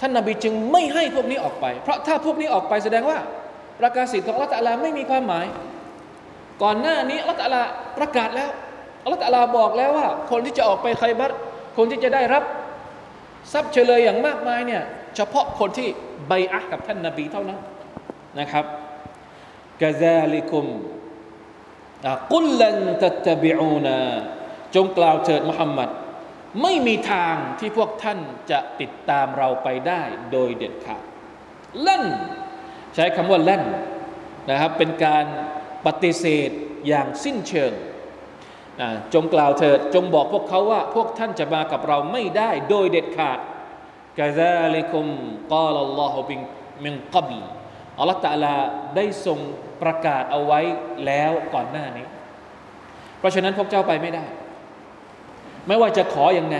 [0.00, 3.18] ท่านนาบีจึงไม่ให้พวกนี้ออกไป เพราะถ้าพวกนี้ออกไปแสดงว่า
[3.80, 5.46] ประกาศสิทธิ์ของอัลลอฮฺไม่มีความหมาย
[6.62, 7.66] ก่อนหน้านี้อัลลอฮฺ
[7.98, 8.50] ประกาศแล้ว
[9.04, 11.32] อัลลอฮฺบอกแล้วว่า คนที่จะออกไปใครบัต
[11.76, 12.44] คนที่จะได้รับ
[13.52, 14.82] ทรัพย์เฉลยอย่างมากมายเนี่ย
[15.16, 15.88] เฉพาะคนที่
[16.28, 17.58] ใบอะกับท่านนาบีเท่านั้น
[18.40, 18.64] นะครับ
[19.82, 20.66] กะซาลิคุม
[22.32, 23.98] กุลลันตัตบิอูนา
[24.74, 25.90] จงกล่าวเถิดมุฮัมมัด
[26.62, 28.18] ไม่มีทางที่พวกท่าน
[28.50, 31.02] จะติดตามเราไปได้โดยเด็ดขาด
[31.86, 32.04] ลั่น
[32.94, 33.64] ใช้คำว่าลั่น
[34.50, 35.24] นะครับเป็นการ
[35.86, 36.50] ปฏิเสธ
[36.88, 37.72] อย่างสิ้นเชิง
[39.14, 43.38] จงกล่าวเถิดจงบอกพวกเขาว่าพวกท่านจะมากับเราไม่ได้โดยเด็ดขาด
[44.18, 45.06] กาซาลิคุม
[45.52, 46.34] กาลัลลอฮุบิ
[46.84, 47.40] มิงกับล
[47.98, 48.54] อัลลอฮฺตะลา
[48.96, 49.38] ได้ทรง
[49.82, 50.60] ประกาศเอาไว้
[51.06, 52.06] แล้วก่อนหน้านี้
[53.18, 54.24] เพราะฉะนั้นพวกเจ้าไปไม่ได้
[55.66, 56.56] ไม่ว่าจะขออยังไง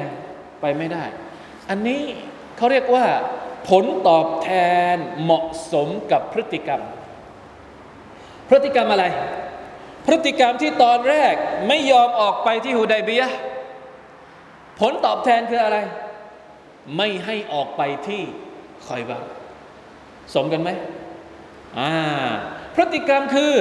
[0.60, 1.04] ไปไม่ได้
[1.70, 2.02] อันนี้
[2.56, 3.04] เขาเรียกว่า
[3.68, 4.48] ผลตอบแท
[4.94, 6.82] นเหมาะสมกับพฤติกรรม
[8.48, 9.04] พฤติกรรมอะไร
[10.06, 11.34] พฤติกรรมที่ตอนแรก
[11.68, 13.24] ไม่ยอมออกไปที่ฮูดายเบีย
[14.80, 15.78] ผลตอบแทนคืออะไร
[16.96, 18.22] ไม่ให้ออกไปที่
[18.86, 19.22] คอยบ้าง
[20.34, 20.70] สมกันไหม
[21.78, 21.92] อ่า
[22.74, 23.52] พฤติกรรมคือ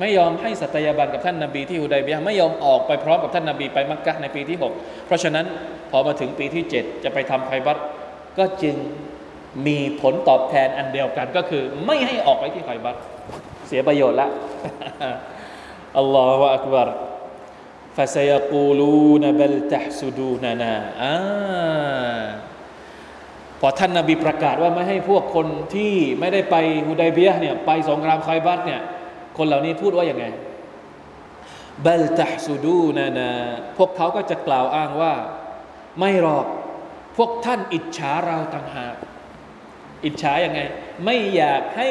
[0.00, 5.46] ไม่ยอมให้สัตยาบันกับท่านนาบีที่ฮุดัยเบียไม่ยอมออกไปพร้อมกับท่านนาบีไปมักกะในปีที่ 6 เพราะฉะนั้น
[5.90, 7.78] พอมาถึงปีที่ 7 จะไปทำไคบัต
[8.38, 8.76] ก็จึง
[9.66, 12.96] มีผลตอบแทนอันเดียวกันก็คือ ไม่ให้ออกไปที่ไคบัต
[13.68, 14.28] เสียประโยชน์ละ
[15.98, 16.88] อัลลอฮฺอักบาร
[17.96, 21.16] ฟาซยกูลูนบลตะสุดูนานาอ่า
[23.60, 28.80] พอท่านนาบีประกาศว่าไม่ให้พวกคนที่ไม่ได้ไปฮูดัยเบียเนี่ยไปสงครามคอยบัตเนี่ย
[29.36, 30.24] คนเหล่านี้พูดว่าอย่างไง
[31.86, 33.30] บัลตัสุดูนานา
[33.76, 35.14] พวกเขาก็จะกล่าวอ้างว่า
[35.98, 36.46] ไม่หรอก
[37.16, 38.94] พวกท่านอิจฉาเราต่างหาก
[40.04, 40.60] อิจฉาอย่างไง
[41.04, 41.88] ไม่อยากให้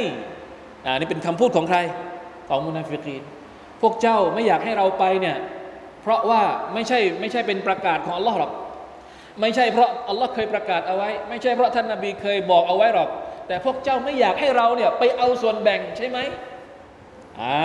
[0.85, 1.79] อ่านี่เป็นคำพูดของใคร
[2.47, 3.21] ของมุนาฟิกีน
[3.81, 5.37] พวกเจ้าไม่อยากให้เราไปเนี่ย
[6.01, 6.41] เพราะว่า
[6.73, 8.51] ไม่ใช่ไม่ใช่เป็นประกาศของอัลลอฮ์หรอก
[9.41, 13.09] ไม่ใช่เพราะอัลลอฮ์เคยประกาศเอาไว้ ไม่ใช่เพราะท่านนาบีเคยบอกเอาไว้หรอก
[13.47, 16.17] แต่พวกเจ้าไม่อยากให้เราเนี่ยไปเอาส่วนแบ่งใช่ไหม
[17.39, 17.59] อ่า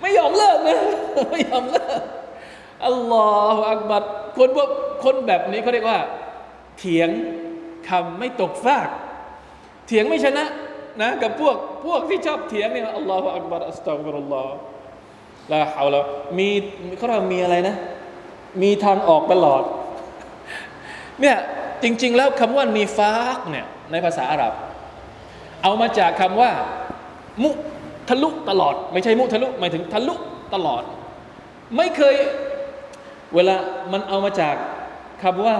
[0.00, 0.78] ไม่ยอมเลิกนะ
[1.32, 2.00] ไม่ยอมเลิก
[2.86, 4.02] อัลลอฮฺอักบัด
[4.36, 4.68] คนพวก
[5.04, 6.00] คนแบบนี้เขาเรียกว่า
[6.78, 7.10] เถียง
[7.88, 8.88] คำไม่ตกฟาก
[9.86, 10.44] เถียงไม่ชนะ
[11.02, 14.54] นะกับพวกพวกที่ชอบเถียงเนี่ยอัลลอฮฺอักบัดอัสตัฟุรุลลอฮ์
[15.52, 16.00] ลาฮาวละ
[16.38, 16.48] มี
[16.96, 17.76] เขาเรามีอะไรนะ
[18.62, 19.62] มีทางออกตลอด
[21.20, 21.36] เนี่ย
[21.82, 24.52] จริง ๆ แล้วคำว่านีฟากเนี่ยในภาษาอาหรับ
[25.62, 26.50] เอามาจากคำว่า
[27.42, 27.50] มุ
[28.08, 30.14] ทะลุตลอด ไม่ใช่มุทะลุหมายถึงทะลุ
[30.54, 30.82] ตลอด
[31.76, 32.16] ไม่เคย
[33.34, 33.56] เวลา
[33.92, 34.54] มันเอามาจาก
[35.22, 35.56] คำว่า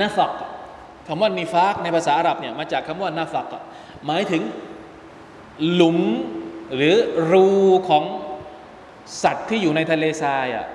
[0.00, 0.32] นาฟัก
[1.08, 3.46] คำว่านีฟากในภาษาอาหรับเนี่ยมาจากคำว่านาฟัก
[4.06, 4.42] หมายถึง
[5.72, 5.98] หลุม
[6.74, 6.94] หรือ
[7.32, 7.48] รู
[7.88, 8.04] ของ
[9.22, 10.66] สัตว์ที่อยู่ในทะเลทรายอะ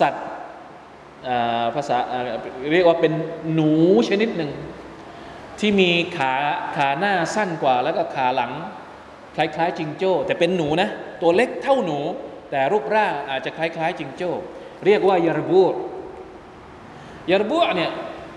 [0.00, 0.26] สัตว์
[1.74, 1.96] ภาษา
[2.72, 3.12] เรียกว่าเป็น
[3.54, 3.72] หนู
[4.08, 4.50] ชนิดหนึ่ง
[5.60, 6.34] ที่มีขา
[6.76, 8.52] ขาหน้าสั้นกว่า แล้วก็ขาหลัง
[9.36, 10.88] คล้ายๆจิงโจ้ แต่เป็นหนูนะ
[11.22, 11.98] ตัวเล็กเท่าหนู
[12.50, 14.30] แต่รูปร่างอาจจะคล้ายๆจิงโจ้
[14.86, 15.62] เรียกว่ายารบู
[17.30, 17.90] ยารบูเนี่ย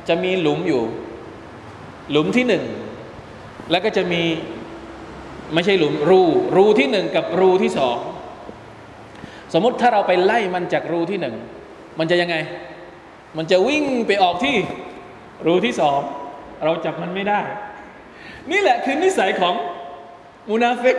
[0.08, 0.82] จะมีหลุมอยู่
[2.12, 2.63] หลุมที่หนึ่ง
[3.72, 4.22] แล้วก็จะมี
[5.54, 6.22] ไม่ใช่หลุมรู
[6.56, 7.98] รูที่หนึ่งกับรูที่สอง
[9.56, 11.36] สมมติถ้าเราไปไล่มันจากรูที่หนึ่ง
[12.00, 12.36] มันจะยังไง
[13.38, 14.56] มันจะวิ่งไปออกที่
[15.48, 16.00] รูที่สอง
[16.65, 17.39] เราจับมันไม่ได้
[18.52, 19.56] นี่แหละคือนิสัยของ
[20.50, 20.98] มูนาฟิก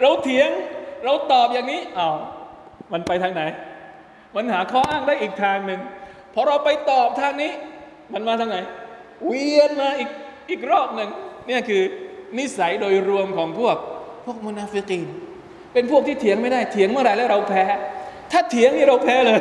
[0.00, 0.50] เราเถียง
[1.04, 2.16] เราตอบอย่างนี้อ้าว
[2.92, 3.42] มันไปทางไหน
[4.34, 5.80] มันหาข้ออ้างได้อีกทางหนึ่ง
[6.34, 7.52] พอเราไปตอบทางนี้
[8.12, 8.58] มันมาทางไหน
[9.26, 10.10] เวียนมาอีก
[10.50, 11.10] อีกรอบหนึ่ง
[11.48, 11.82] นี่คือ
[12.38, 13.76] นิสัยโดยรวมของพวก
[14.24, 15.08] พวกมุนาฟิกีน
[15.76, 17.64] เป็นพวกที่เถียงไม่ได้เถียงเมื่อไหร่แล้วเราแพ้
[18.32, 19.40] ถ้าเถียงนี่เราแพ้เลย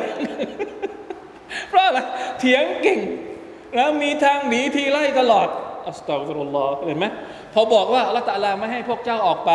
[1.70, 2.00] เพราะอะไร
[2.40, 3.00] เถียงเก่ง
[3.76, 5.48] แล้วมีทางหนีทีไล่ตลอด
[5.88, 7.06] อัสตัฆฟิรุลลอฮ์เห็นไหม
[7.54, 9.52] พอบอกว่าอัลลอฮฺตะลาไม่ให้พวกเจ้าออกไป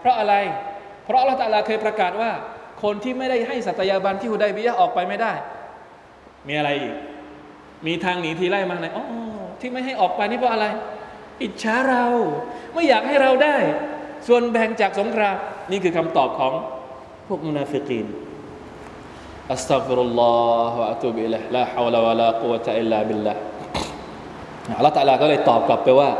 [0.00, 0.34] เพราะอะไร
[1.06, 2.30] เพราะอัลลอฮฺตะลาเคยประกาศว่า
[2.82, 5.32] คนที่ไม่ได้ให้สัตยาบันที่ฮุดัยบียะออกไปไม่ได้
[6.48, 6.94] มีอะไรอีก
[7.86, 9.04] มีทางหนีทีไล่มาไหนอ๋อ
[9.60, 10.66] ที่ไม่ให้ออกไปนี่เพราะอะไร
[11.42, 12.04] อิจฉาเรา
[12.74, 13.56] ไม่อยากให้เราได้
[14.26, 15.36] ส่วนแบ่งจากสงคราม
[15.70, 16.52] นี่คือคำตอบของ
[17.28, 18.06] พวกมุนาฟิกีน
[19.52, 23.40] أستغفر الله وأتوب إليه لا حول ولا قوة إلا بالله
[24.76, 26.10] อัลลอฮฺตะลาก็เลยตอบกลับไปว่า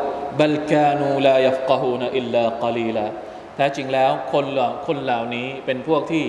[0.40, 3.06] بل كانوا لا يفقهون إلا قليلا
[3.56, 6.24] แท้จริงแล้วคนเหล่าคนเหล่านี้เป็นพวกที่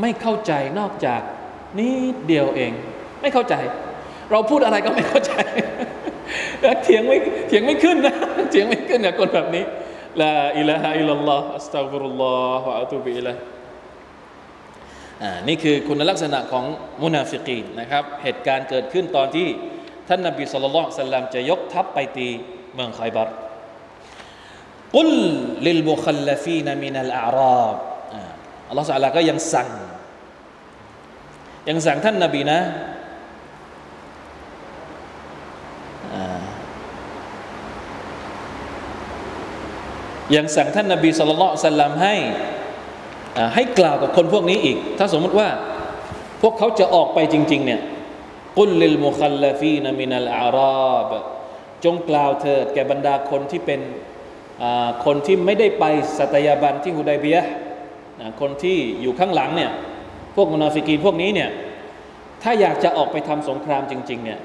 [0.00, 1.20] ไม่เข้าใจนอกจาก
[1.78, 2.72] นิดเดียวเอง
[3.20, 3.54] ไม่เข้าใจ
[4.30, 5.32] เราพูดอะไรก็ไม่เข้าใจ
[6.84, 8.14] เถียงไม่เถียงไม่ขึ้นนะ
[8.50, 9.64] เถียงไม่ขึ้นเนี่ยคนแบบนี้
[10.20, 13.36] لا إله إلا الله أستغفر الله وأتوب إليه
[15.22, 16.64] อ่านี่คือคุณลักษณะของ
[17.02, 19.48] มุนาฟิกีนนะครับ เหตุการณ์เกิดขึ้นตอนที่
[20.08, 22.28] ท่านนบีสุลต่านสัลลัมจะยกทัพไปตี
[22.74, 23.28] เมืองไคบัร
[24.96, 25.10] กุล
[25.66, 27.76] ลิลบุคลฟีนมินัลอาราบ
[28.68, 29.68] อัลลอฮฺสัลลาก็ยังสั่ง
[31.68, 32.58] ยังสั่งท่านนบีนะ
[40.34, 42.14] ยังสั่งท่านนบีสุลต่านสัลลัมให้
[43.54, 45.48] ให้กล่าวกับคนพวกนี้อีก ถ้าสมมติว่า
[46.42, 47.80] พวกเขาจะออกไปจริง ๆ เนี่ย
[48.58, 51.10] กุลลิลมุคัลลฟีนมินัลอาราบ
[51.84, 53.80] จงกล่าวเถิดแก่บรรดาคนที่เป็น
[55.04, 55.84] คนที่ไม่ได้ไป
[56.18, 57.38] สัตยาบันที่ฮุดัยเบีย
[58.40, 59.70] คนที่อยู่ข้างหลังเนี่ย
[60.36, 61.50] พวกมุนาฟิกีนพวกนี้เนี่ย
[62.42, 64.38] ถ้าอยากจะออกไปทำสงครามจริง ๆ เนี่ย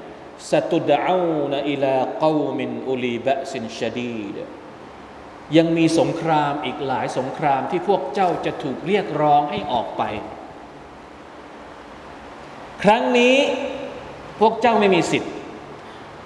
[0.50, 1.16] สตุดเอา
[1.52, 4.36] นอิลาเกามินอุลีบะซินชดีด
[5.56, 10.02] ยังมีสงครามอีกหลายสงครามที่พวกเจ้าจะถูกเรียกร้องให้ออกไป
[12.82, 13.36] ครั้งนี้
[14.40, 15.32] พวกเจ้าไม่มีสิทธิ์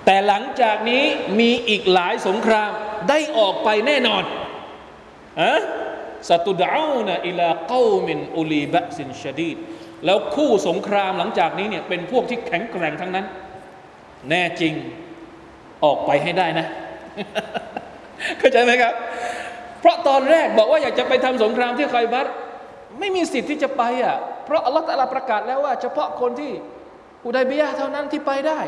[0.05, 1.05] แต่หลังจากนี้
[1.41, 2.71] มีอีกหลายสงคราม
[3.09, 4.23] ได้ออกไปแน่นอน
[5.41, 5.61] อะ
[6.29, 6.71] สตุดา
[7.07, 9.57] นะอิลาเกามินอุลีบะสินชดีด
[10.05, 13.27] แล้วคู่สงครามหลังจากนี้เนี่ยเป็นพวกที่แข็งแกร่งทั้งนั้น
[14.29, 14.75] แน่จริง
[15.85, 16.67] ออกไปให้ได้นะ
[18.39, 18.95] เข้าใจไหมครับ
[19.85, 22.27] เพราะตอนแรกบอกว่าอยากจะไปทำสงครามที่คอยบัต
[22.99, 26.53] ไม่มีสิทธิ์ที่จะไปอะเพราะอัลลอฮฺตะลาประกาศแล้วว่า เฉพาะคนที่
[27.25, 28.61] อุดัยบียเท่านั้นที่ไปได้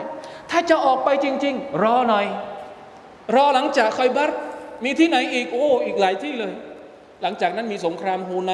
[0.50, 2.26] ถ้าจะออกไปจริง ๆ รอหน่อย
[3.34, 4.30] รอหลังจากคอยบัต
[4.84, 6.54] มีที่ไหนอีกโอ้อีกหลายที่เลย
[7.22, 8.52] หลังจากนั้นมีสงครามฮูไน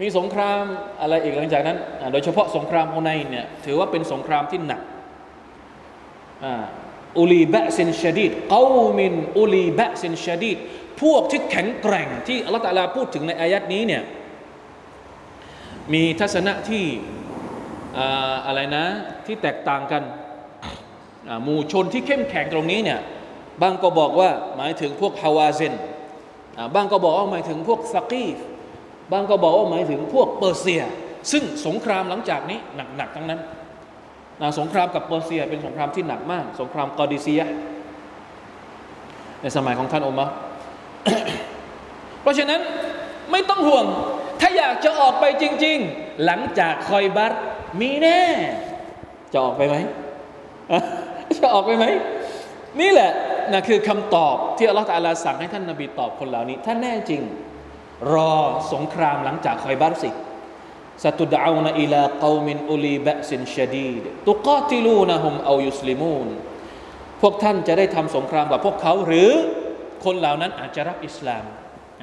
[0.00, 0.62] มีสงคราม
[1.00, 1.76] อะไรอีกหลังจากนั้น
[2.12, 4.82] โดยเฉพาะสงครามฮูไนเนี่ยถือว่าเป็นสงครามที่หนัก
[6.44, 6.50] อุ
[7.32, 8.64] ลีบะซินชดีดเกา
[8.98, 10.58] มินอุลีบะซินชดีด
[11.02, 14.02] พวกที่แข็งแกร่งที่อัลลอฮฺตาลาพูดถึงในอายัดนี้เนี่ย
[15.92, 16.84] มีทัศนะที่
[18.46, 18.84] อะไรนะ
[19.26, 20.02] ที่แตกต่างกัน
[21.44, 23.00] หมู่ชนที่เข้มแข็งตรงนี้เนี่ย
[23.62, 25.74] บางก็บอกว่าหมายถึงพวกฮาวาเซน
[26.74, 28.36] บางก็บอกว่าหมายถึงพวกซักีฟ
[29.12, 30.82] บางก็บอกว่าหมายถึงพวกเปอร์เซีย
[31.32, 32.58] ซึ่งสงครามหลังจากนี้
[32.96, 33.40] หนักๆทั้งนั้น
[34.40, 37.42] นะสงครามกับเปอร์เซียเป็นสงครามที่หนักมาก สงครามกอดิเซีย
[39.42, 40.28] ในสมัยของท่านอุมะ
[42.22, 42.60] เพราะฉะนั้น
[43.30, 43.86] ไม่ต้องห่วง
[44.40, 47.32] ถ้าอยากจะออกไปจริง ๆ หลังจากคอยบัต
[47.80, 48.20] มีแน่
[49.32, 49.76] จะออกไปไหม
[51.36, 51.84] จะออกไปไหม
[52.80, 53.10] นี่แหละ
[53.52, 57.22] นะคือคำตอบที่อัลลอฮฺตาลาสั่งให้ท่านนาบีตอบคนเหล่านี้ ถ้าแน่จริง
[58.14, 58.34] รอ
[58.72, 60.10] สงครามหลังจากคอยบัตสิ
[61.04, 66.28] สตุดาวนอิลาเกามินอุลีบะสินชดีดตุกาติลูนะฮุมเอายุสลิมูน
[67.22, 69.30] พวกท่านจะได้ทำสงครามกับพวกเขาหรือ
[70.04, 71.44] คนเหล่านั้นอาจจะรับอิสลาม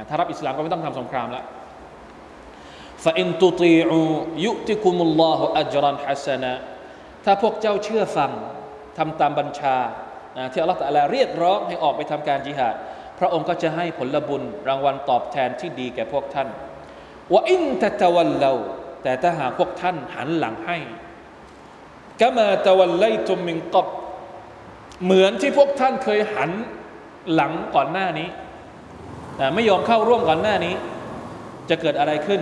[0.10, 1.46] ถ้ารับอิสลามก็ไม่ต้องทำสงครามล้ว
[3.04, 4.00] ฟาอินตุตีอู
[4.46, 6.54] ยุติคุมุลลอฮฺอัจรันฮัสนะ
[7.26, 8.32] ถ้าพวกเจ้าเชื่อฟัง
[8.98, 9.78] ทำตามบัญชา
[10.52, 12.76] ที่อัลลอฮฺตะลาเรียกร้องให้ออกไปทำการจิฮาด
[13.20, 16.48] พระองค์ก็จะให้ผลบุญรางวัลตอบแทนที่ดีแก่พวกท่าน
[17.34, 18.54] ว่าอินตะตะวันเรา
[19.06, 20.78] แต่ถ้าหากพวกท่านหันหลังให้
[22.22, 23.88] กามาตะวันไลตุมมิงกบ
[25.04, 26.52] เหมือนที่พวกท่านเคยหัน
[27.34, 28.30] หลังก่อนหน้านี้
[29.38, 30.74] แต่ไม่ยอมเข้าร่วมก่อนหน้านี้
[31.70, 32.42] จะเกิดอะไรขึ้น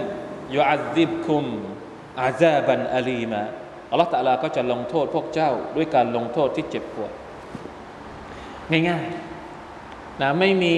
[0.54, 1.44] يعذبكم
[2.22, 3.42] عذابا أليما
[3.92, 7.12] อัลลอฮฺตะลาก็จะลงโทษพวกเจ้าด้วยการลงโทษที่เจ็บปวด
[8.90, 10.76] ง่ายๆนะไม่มี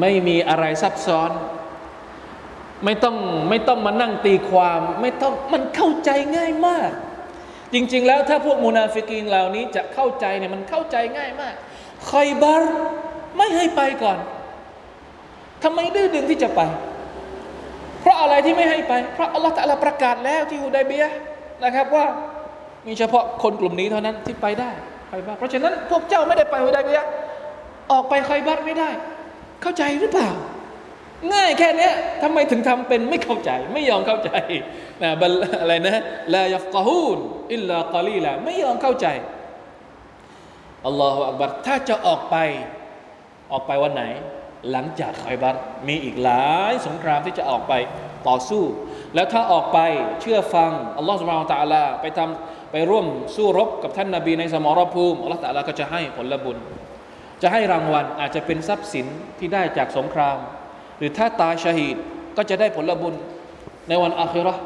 [0.00, 1.30] ไม่มีอะไรซับซ้อน
[2.84, 3.16] ไม่ต้อง
[3.50, 6.90] ไม่ต้องมานั่งตีความ ไม่ต้องมันเข้าใจง่ายมาก
[7.74, 11.54] จริง ๆ แล้วถ้าพวกมูนาฟิกีนเหล่านี้จะเข้าใจเนี่ยมันเข้าใจง่ายมาก
[12.10, 12.72] คอยบัร
[13.36, 14.18] ไม่ให้ไปก่อน
[15.64, 16.60] ทำไมดื้อดึงที่จะไป
[18.00, 21.04] เพราะอะไรที่ไม่ให้ไป เพราะอัลลอฮฺตะลาประกาศแล้วที่ฮุดัยเบีย
[21.64, 22.06] นะครับว่า
[22.86, 24.70] มีเฉพาะคนกลุ่มนี้เท่านั้นที่ไปได้
[25.10, 27.00] ไปบ้างเพราะฉะนั้นพวกเจ้าไม่ได้ไปฮุดัยเบีย
[27.92, 28.90] ออกไปใครบัตไม่ได้
[29.62, 30.30] เข้าใจหรือเปล่า
[31.32, 31.90] ง่ายแค่นี้
[32.22, 34.30] ทำไมถึงทำเป็นไม่เข้าใจ ไม่ยอมเข้าใจ
[35.02, 35.22] นะบ
[35.62, 36.00] อะไรนะ
[36.34, 37.18] ลายัฟกะฮูน
[37.52, 39.06] อิลลากอลีละไม่ยอมเข้าใจ
[40.86, 42.36] อัลลอฮฺอักบัรถ้าจะออกไป
[43.52, 44.04] ออกไปวันไหน
[44.70, 45.54] หลังจากไคบัร
[45.88, 47.72] มีอีกหลายสงครามที่จะออกไป
[48.28, 48.64] ต่อสู้
[49.14, 49.78] แล้วถ้าออกไป
[50.20, 53.06] เชื่อฟังอัลลอฮฺสุบฮานตะอาลาไปทำไปร่วม
[53.36, 56.56] สู้รบกับท่านนาบีในสมรภูมิอัลลอฮฺตะอาลาก็จะให้ผลบุญ
[57.42, 59.06] จะให้รางวัลอาจจะเป็นทรัพย์สิน
[59.38, 60.38] ที่ได้จากสงคราม
[61.00, 61.96] หรือถ้าตายชาฮีด
[62.36, 63.14] ก็จะได้ผลบุญ
[63.88, 64.58] ในวันอาคิราะ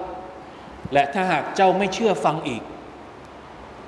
[0.92, 2.62] และถ้าหากเจ้าไม่เชื่อฟังอีก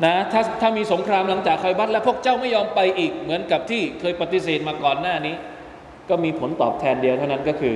[0.05, 5.34] นะถ้าถ้ามีสงครามหลังจากไคบัตแล้วพวกเจ้าไม่ยอมไปอีก เหมือนกับที่เคยปฏิเสธมาก่อนหน้านี้
[6.09, 7.74] ก็มีผลตอบแทนเดียวเท่านั้นก็คือ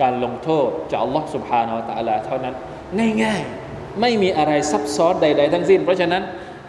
[0.00, 2.54] การลงโทษจากอัลลอฮ์สุบฮานาอัลตะลาเท่านั้น
[3.22, 6.22] ง่ายๆไม่มีอะไรซับซ้อนใด ๆ ทั้งสิ้น เพราะฉะนั้น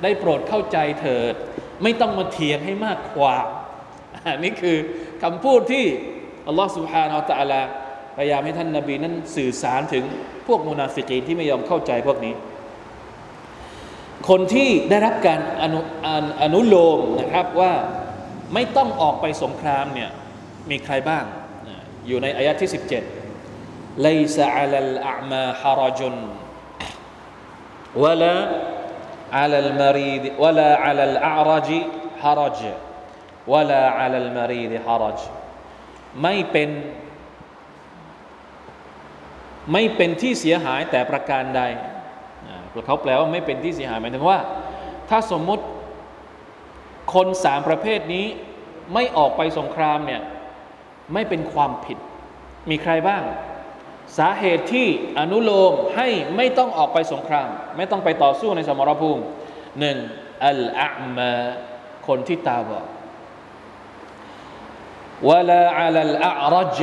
[0.04, 1.34] ได้โปรดเข้าใจเถิด
[1.84, 3.48] ไม่ต้องมาเถียงให้มากความ
[4.28, 4.78] อันนี้คือ
[5.24, 5.86] คำพูดที่
[6.48, 7.62] อัลลอฮ์สุบฮานาอัลตะลา
[8.18, 10.04] พยายามให้ท่านนาบีนั้นสื่อสารถึง
[10.48, 12.34] พวกมุนาฟิกีนที่ไม่ยอมเข้าใจพวกนี้
[14.30, 15.80] คนที่ได้รับการอนุ
[16.41, 17.74] อนุโลมนะครับว่า
[18.54, 20.10] ไม่ต้องออกไปสงครามเนี่ย
[20.70, 21.24] มีใครบ้าง
[22.08, 22.70] อยู่ในอายะที่
[23.36, 26.16] 17 ليس على الأعمى حرج ولا
[28.04, 31.70] على المريض ولا على الأعرج
[32.24, 32.62] حرج
[33.54, 35.20] ولا على المريض حرج
[36.24, 36.70] ไม่เป็น
[39.74, 41.61] ไม่เป็นที่เสียหายแต่ประการใด
[42.86, 44.39] เขาแปลว่าไม่เป็นที่เสียหายหมายถึงว่า
[45.09, 45.63] ถ้าสมมุติ
[47.13, 48.26] คนสามประเภทนี้
[48.93, 50.22] ไม่ออกไปสงครามเนี่ย
[51.13, 51.97] ไม่เป็นความผิด
[52.70, 53.24] มีใครบ้าง
[54.18, 54.88] สาเหตุที่
[55.20, 59.24] อนุโลมให้ไม่ต้องออกไปสงคราม ไม่ต้องไปต่อสู้ในสมรภูมิ
[59.80, 59.97] หนึ่ง
[60.45, 61.32] อัลอามา
[62.07, 62.86] คนที่ตาบอด
[65.30, 66.80] วลาอัลอารจ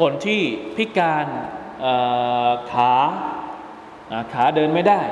[0.00, 0.42] คนที่
[0.76, 1.26] พิการ
[2.72, 2.94] ขา
[4.32, 5.02] ขาเดินไม่ได้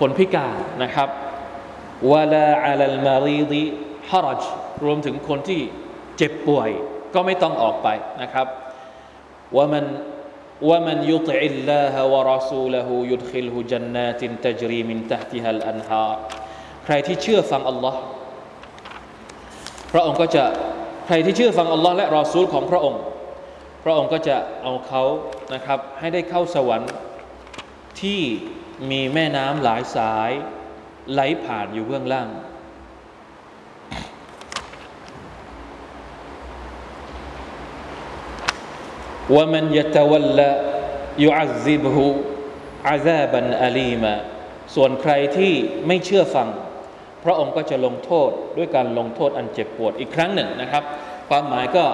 [0.00, 1.08] คนพิการนะครับ
[2.12, 3.62] วลาอัลมารีดี
[4.10, 4.42] ฮารจ
[4.84, 5.60] รวมถึงคนที่
[6.16, 6.70] เจ็บป่วย
[7.14, 7.88] ก็ไม่ต้องออกไป
[8.22, 8.46] นะครับ
[9.56, 9.84] ว่ามัน
[10.68, 16.06] ว่ามันยุติอิลลาฮวะรอซูลหูยุดขิลหูจันนาตินตจรีมินตะติฮัลอันฮา
[16.84, 18.00] ใครที่เชื่อฟังอัลลอฮ์
[19.95, 20.45] ระองค์ก็จะ
[21.07, 23.01] ใครที่เชื่อฟังอัลลอฮ์และรอซูลของพระองค์
[23.83, 25.03] พระองค์ก็จะเอาเขา
[25.53, 26.91] นะครับให้ได้เข้าสวรรค์
[28.01, 28.21] ที่
[28.89, 30.31] มีแม่น้ำหลายสาย
[31.11, 32.29] ไหลผ่านอยู่เบื้องล่าง
[39.35, 40.51] ومن يتولى
[41.25, 41.97] يعذبه
[42.89, 44.15] عذابا أليما
[44.75, 45.53] ส่วนใครที่
[45.87, 46.64] ไม่เชื่อฟัง พ
[47.28, 50.82] พระองค์ก็จะลงโทษด้วยการลงโทษอันเจ็บปวดอีกครั้งหนึ่งนะครับ
[51.28, 51.84] ความหมายก็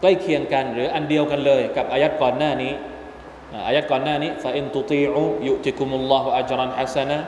[0.00, 2.72] ใกล้เคียงกันหรืออันเดียวกันเลยกับอายัดก่อนหน้านี้
[3.66, 7.18] อายัดก่อนหน้านี้فإن تطيعوا يؤتكم الله أجرا حسنا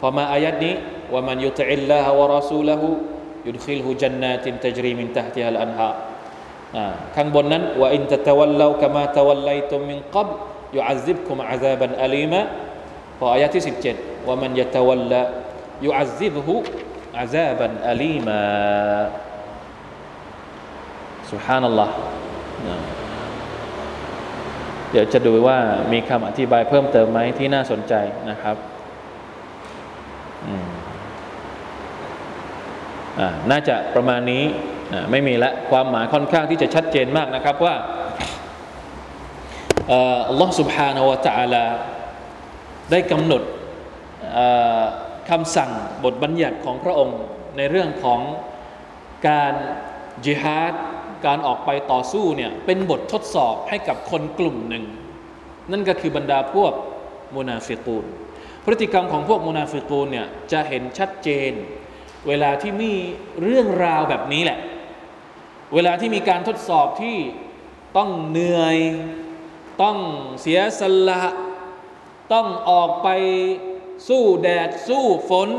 [0.00, 0.74] พอมาอายัดนี้
[1.12, 5.88] ومن يطع الله ورسوله يدخله جنات تجري من تحتها الأنهار
[7.14, 10.28] ข้างบนนั้นوإن تتولوا كما توليتم من قبل
[10.76, 12.40] ยุอัซิบคุมอาซาบันอาลีมะ
[13.18, 15.20] พออายะที่ 17ว่ามันยะตะวัลลา
[15.85, 16.55] ยุอัซิบหุ
[17.19, 18.39] อาซาบันอาลีมะ
[21.29, 21.93] سبحان อัลลอฮ์
[24.91, 25.57] เดี๋ยวจะดูว่า
[25.91, 27.93] มีคำอธิบายเพิ่มเติมไหมที่น่าสนใจ
[28.29, 28.55] นะครับ
[33.51, 34.43] น่าจะประมาณนี้
[35.11, 37.75] ไม่มีละความหมายค่อนข้างที่จะชัดเจนมากนะครับว่า
[40.29, 41.65] อัลลอฮ์ سبحانه และ تعالى
[42.91, 43.41] ได้กำหนด
[45.30, 45.70] คำสั่ง
[46.04, 47.18] บทบัญญัติของพระองค์
[47.56, 48.20] ในเรื่องของ
[49.28, 49.54] การ
[50.24, 50.72] จิฮาด
[51.26, 54.84] การออกไปต่อสู้เนี่ยเป็นบททดสอบให้กับคนกลุ่มหนึ่ง
[55.70, 56.72] นั่นก็คือบรรดาพวก
[57.34, 58.04] منافقون
[58.64, 61.52] พฤติกรรมของพวก منافقون เนี่ยจะเห็นชัดเจน
[62.28, 62.92] เวลาที่มี
[63.42, 64.58] เรื่องราวแบบนี้แหละ
[65.74, 67.16] เวลาที่มีการทดสอบที่
[67.96, 68.76] ต้องเหนื่อย
[69.82, 69.96] ต้อง
[70.40, 71.22] เสียสละ
[72.32, 73.08] ต้องออกไป
[74.08, 75.50] สู้แดดสู้ฝน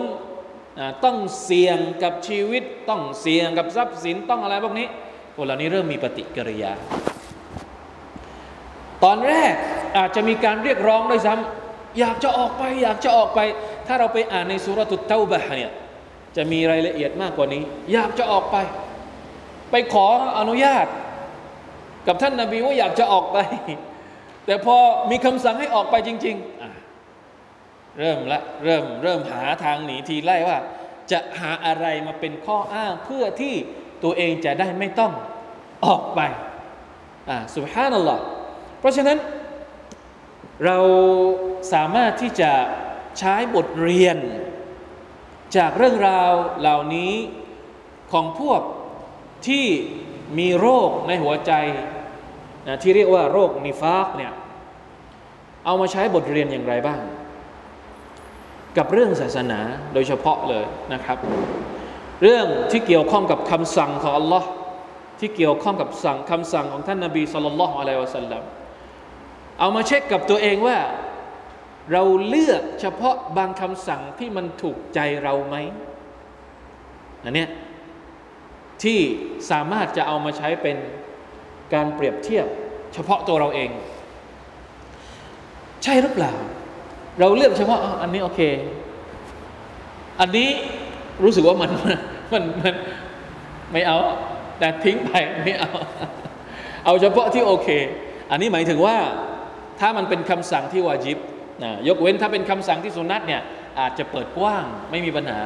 [1.05, 4.88] ต้องเสี่ยงกับชีวิต ต้องเสี่ยงกับทรัพย์สินต้องอะไรพวกนี้
[5.36, 6.71] พวกเหล่านี้เริ่มมีปฏิกิริยา
[9.03, 9.53] ตอนแรก
[9.97, 13.39] อาจจะมีการเรียกร้องด้วยซ้ำอยากจะออกไป อยากจะออกไป
[13.88, 15.71] ถ้าเราไปอ่านในสุรตุตเตาบะเนี่ย
[16.36, 17.63] จะมีรายละเอียดมากกว่านี้
[17.93, 18.57] อยากจะออกไป
[19.71, 20.05] ไปขอ
[20.39, 20.88] อนุญาต
[22.07, 23.38] กับท่านนาบีว่าอยากจะออกไป
[24.45, 24.75] แต่พอ
[25.11, 26.84] มีคำสั่งให้ออกไปจริง ๆ
[27.99, 30.57] เริ่มละเริ่มเริ่มหาทางหนีทีไล่ว่า
[31.11, 33.55] จะหาอะไรมาเป็นข้ออ้างเพื่อที่
[34.03, 35.13] ตัวเองจะได้ไม่ต้อง
[35.85, 36.19] ออกไป
[37.29, 38.23] อ่าสุบฮานัลลอฮ์
[38.79, 39.17] เพราะฉะนั้น
[40.65, 40.77] เรา
[41.73, 42.51] สามารถที่จะ
[43.19, 44.17] ใช้บทเรียน
[45.57, 47.13] จากเรื่องราวเหล่านี้
[48.11, 48.61] ของพวก
[49.47, 49.65] ที่
[50.39, 51.51] มีโรคในหัวใจ
[52.67, 54.33] นะที่เรียกว่าโรคนิฟากเนี่ย
[55.65, 56.99] เอามาใช้บทเรียนอย่างไรบ้าง
[58.78, 59.59] กับเรื่องศาสนา
[59.93, 61.17] โดยเฉพาะเลยนะครับ
[62.23, 64.43] เรื่องที่เกี่ยวข้องกับคำสั่งของ Allah
[65.19, 68.43] ที่เกี่ยวข้องกับสั่งคำสั่งของท่านนาบีสุลต่านละฮ์อะลัยวะสัลลัม
[69.59, 70.78] เอามาเช็คกับตัวเองว่า
[71.91, 75.55] เราเลือกเฉพาะบางคำสั่งที่มันถูกใจเราไหม
[77.23, 77.49] อันเนี้ย
[78.84, 78.99] ที่
[79.51, 80.78] สามารถจะเอามาใช้เป็น
[81.73, 82.47] การเปรียบเทียบ
[82.93, 83.69] เฉพาะตัวเราเอง
[85.84, 86.34] ใช่หรือเปล่า
[87.20, 88.41] เราเลือกเฉพาะอันนี้โอเค
[90.20, 90.49] อันนี้
[91.24, 91.72] รู้สึกว่ามัน
[92.34, 92.76] มันมัน
[93.72, 93.97] ไม่เอา
[94.59, 95.11] แต่ทิ้งไป
[95.43, 95.72] ไม่เอา
[96.86, 97.68] เอาเฉพาะที่โอเค
[98.32, 98.97] อันนี้หมายถึงว่า
[99.80, 101.18] ถ้ามันเป็นคำสั่งที่วาจิบ
[101.63, 103.41] นะยกเว้นถ้าเป็นคำสั่งที่สุนัตเนี่ย
[103.80, 105.39] อาจจะเปิดกว้างไม่มีปัญหา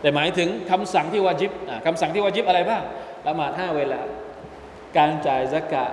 [0.00, 1.50] แต่หมายถึงคำสั่งที่วาจิบ
[1.86, 2.82] คำสั่งที่วาจิบอะไรบ้าง
[3.26, 4.00] ละหมาดห้าเวลา
[4.96, 5.92] การจ่ายสกาด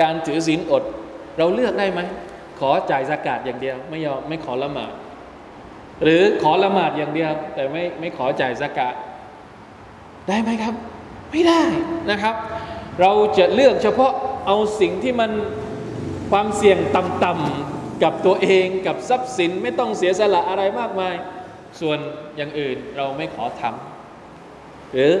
[0.00, 0.82] การถือศีลอด
[1.38, 2.00] เราเลือกได้ไหม
[2.62, 4.92] ขอจ่ายสกาดอย่างเดียว ไม่ยอมไม่ขอละหมาด
[6.02, 8.94] หรือขอละหมาดอย่างเดียว แต่ไม่ไม่ขอจ่ายสกาด
[10.28, 10.74] ได้ไหมครับ
[11.30, 11.62] ไม่ได้
[12.10, 12.34] นะครับ
[13.00, 14.12] เราจะเลือกเฉพาะ
[14.46, 15.30] เอาสิ่งที่มัน
[16.30, 21.14] ความเสี่ยงต่ำๆกับตัวเองกับทรัพย์สินไม่ต้องเสียสละอะไรมากมาย
[21.80, 21.98] ส่วน
[22.36, 25.12] อย่างอื่นเราไม่ขอทำหรือ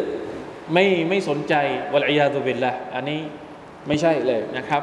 [0.72, 1.54] ไม่ไม่สนใจ
[1.92, 3.20] วะลัยยาตุบิลละอันนี้
[3.88, 4.82] ไม่ใช่เลยนะครับ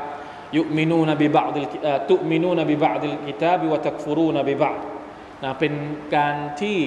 [0.58, 1.68] ยุมินูนบิบะดิล
[2.10, 4.72] ตุมินูนบิบะดิลกิตาบิวะตักฟุรูนบิบะ
[5.44, 5.74] นะเป็น
[6.16, 6.78] การที่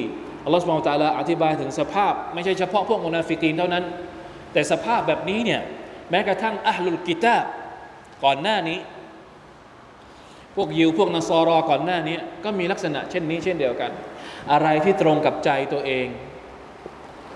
[0.44, 3.84] อัลลอฮฺสุบานตะลาอธิบายถึงสภาพ ไม่ใช่เฉพาะพวกมุนาฟิกีนเท่านั้น
[4.52, 5.60] แต่สภาพแบบนี้เนี่ย
[6.10, 7.44] แม้กระทั่งอัลลุลกิตาบ
[8.24, 8.78] ก่อนหน้านี้
[10.56, 13.90] พวกยิวพวกนสรอก่อนหน้านี้ ก็มีลักษณะเช่นนี้เช่นเดียวกัน
[14.52, 16.06] อะไรที่ตรงกับใจตัวเอง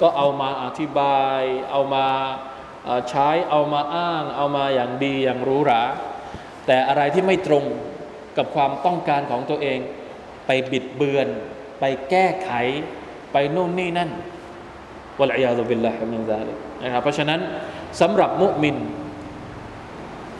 [0.00, 2.06] ก็เอามาอธิบาย เอามา
[3.08, 5.82] ใช้เอามาอ้าง เอามาอย่างดีอย่างรู้หรา
[6.66, 7.64] แต่อะไรที่ไม่ตรง
[8.36, 9.78] กับความต้องการของตัวเอง
[10.46, 11.28] ไปบิดเบือน
[11.80, 12.50] ไปแก้ไข
[13.32, 14.10] ไปโน่นนี่นั่น
[15.20, 17.40] والعياذ بالله من ذلك นะครับเพราะฉะนั้น
[18.00, 18.76] สำหรับمؤمن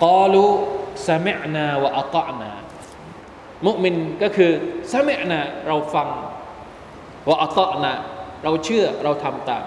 [0.05, 4.53] قالوا سمعنا وأطعنا مؤمن ก็คือ
[4.93, 6.09] سمعنا เราฟัง
[7.29, 7.93] وأطعنا
[8.45, 9.65] เราเชื่อเราทำตาม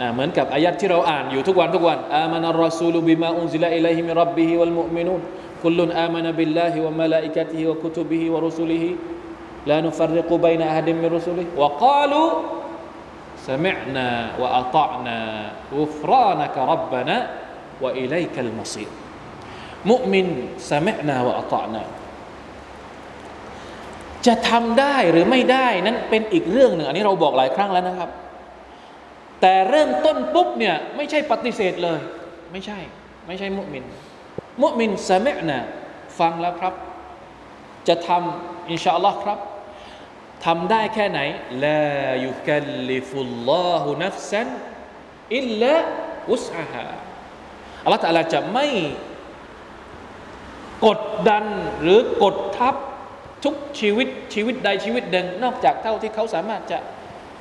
[0.00, 5.20] นะเหมือนกับอายัดที่เราอ่านอยู่ทุกวันทุกวันآمن الرسول بما أنزل إليه من ربه والمؤمنون
[5.63, 8.89] คุลลุนอามานะบิลลาฮิวะมะลาอิกะติฮิวะกุตุบิฮิวะรุสุลิฮิ
[9.69, 12.23] ลานุฟัรริกุบัยนะอะฮัดมินรุสุลิฮิวะกาลู
[13.51, 14.09] سمعنا
[14.41, 15.19] وأطعنا
[15.77, 17.15] غفرانك ربنا
[17.83, 18.89] وإليك المصير
[19.85, 20.25] مؤمن
[20.71, 21.83] سمعنا وأطعنا
[24.25, 28.09] จะทำได้หรือไม่ได้นั้นเป็นอีกเรื่องหนึ่ง อันนี้เราบอกหลายครั้งแล้วนะครับ
[29.41, 31.99] แต่เริ่มต้นปุ๊บเนี่ยไม่ใช่ปฏิเสธเลย
[32.51, 32.79] ไม่ใช่
[33.27, 33.97] ไม่ใช่มุมิน มุ
[34.80, 35.58] มินสมินะ
[36.18, 36.74] ฟังแล้วครับ
[37.88, 39.38] จะทำอินชาอัลลอฮ์ครับ
[40.46, 41.20] ทำได้แค่ไหน
[41.64, 41.84] ลา
[42.24, 44.48] ยุกัลลิฟุลลอฮุนัฟซัน
[45.36, 45.74] อิลละ
[46.32, 46.86] อุสอาฮา
[47.84, 48.66] อัลลอฮฺตะลาจะไม่
[50.86, 51.44] กดดัน
[51.82, 52.74] หรือกดทับ
[53.44, 56.78] ทุกชีวิตชีวิตใดชีวิตหนึ่งนอกจากเท่าที่เขาสามารถจะ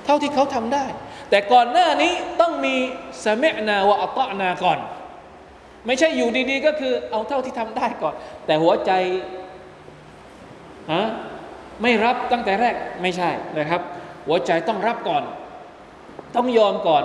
[0.06, 0.86] เท่าที่เขาทำได้
[1.30, 2.76] แต่ก่อนหน้านี้ต้องมี
[3.26, 4.80] สเมนาวะอัตนาก่อน
[5.88, 8.14] ไม่ใช่อยู่ดีๆ ก็คือเอาเท่าที่ทำได้ก่อน
[8.46, 8.92] แต่หัวใจ
[10.94, 11.04] ฮะ
[11.82, 13.82] ไม่รับตั้งแต่แรกไม่ใช่นะครับ
[14.28, 15.24] หัวใจต้องรับก่อน
[16.36, 17.04] ต้องยอมก่อน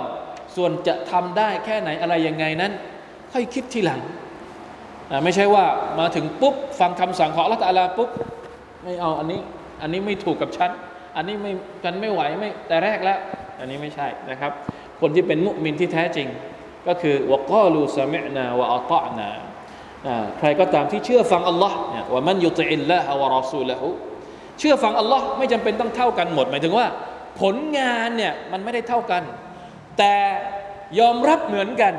[0.55, 2.71] ส่วนจะทำได้แค่ไหนอะไรยังไงนั้น
[3.31, 4.01] ค่อยคิดทีหลัง
[5.23, 5.65] ไม่ใช่ว่า
[5.99, 8.09] มาถึงปุ๊บ ฟังคำสั่งของอัลลอฮฺตาลาปุ๊บ
[8.83, 9.39] ไม่เอาอันนี้
[9.81, 10.71] อันนี้ไม่ถูกกับฉัน
[11.15, 11.51] อันนี้ไม่
[11.83, 13.19] กันไม่ไหวไม่แต่แรกแล้ว
[13.59, 14.51] อันนี้ไม่ใช่นะครับ
[15.01, 16.27] คนที่เป็นมุมินที่แท้จริง
[16.87, 19.29] ก็คือวกาลูสมิอนาวะอัตะนา
[20.37, 21.77] ใครก็ตามที่เชื่อฟังอัลลอฮ์
[22.13, 23.87] ว่ามันยุติอิลละฮ์วะรอซูละฮู
[24.59, 26.87] เชื่อฟังอัลลอฮ์ไม่จำเป็นต้องเท่ากันหมด หมายถึงว่า
[27.41, 29.23] ผลงานเนี่ยมันไม่ได้เท่ากัน
[29.97, 30.13] แต่
[30.99, 31.93] ยอมรับเหมือนกัน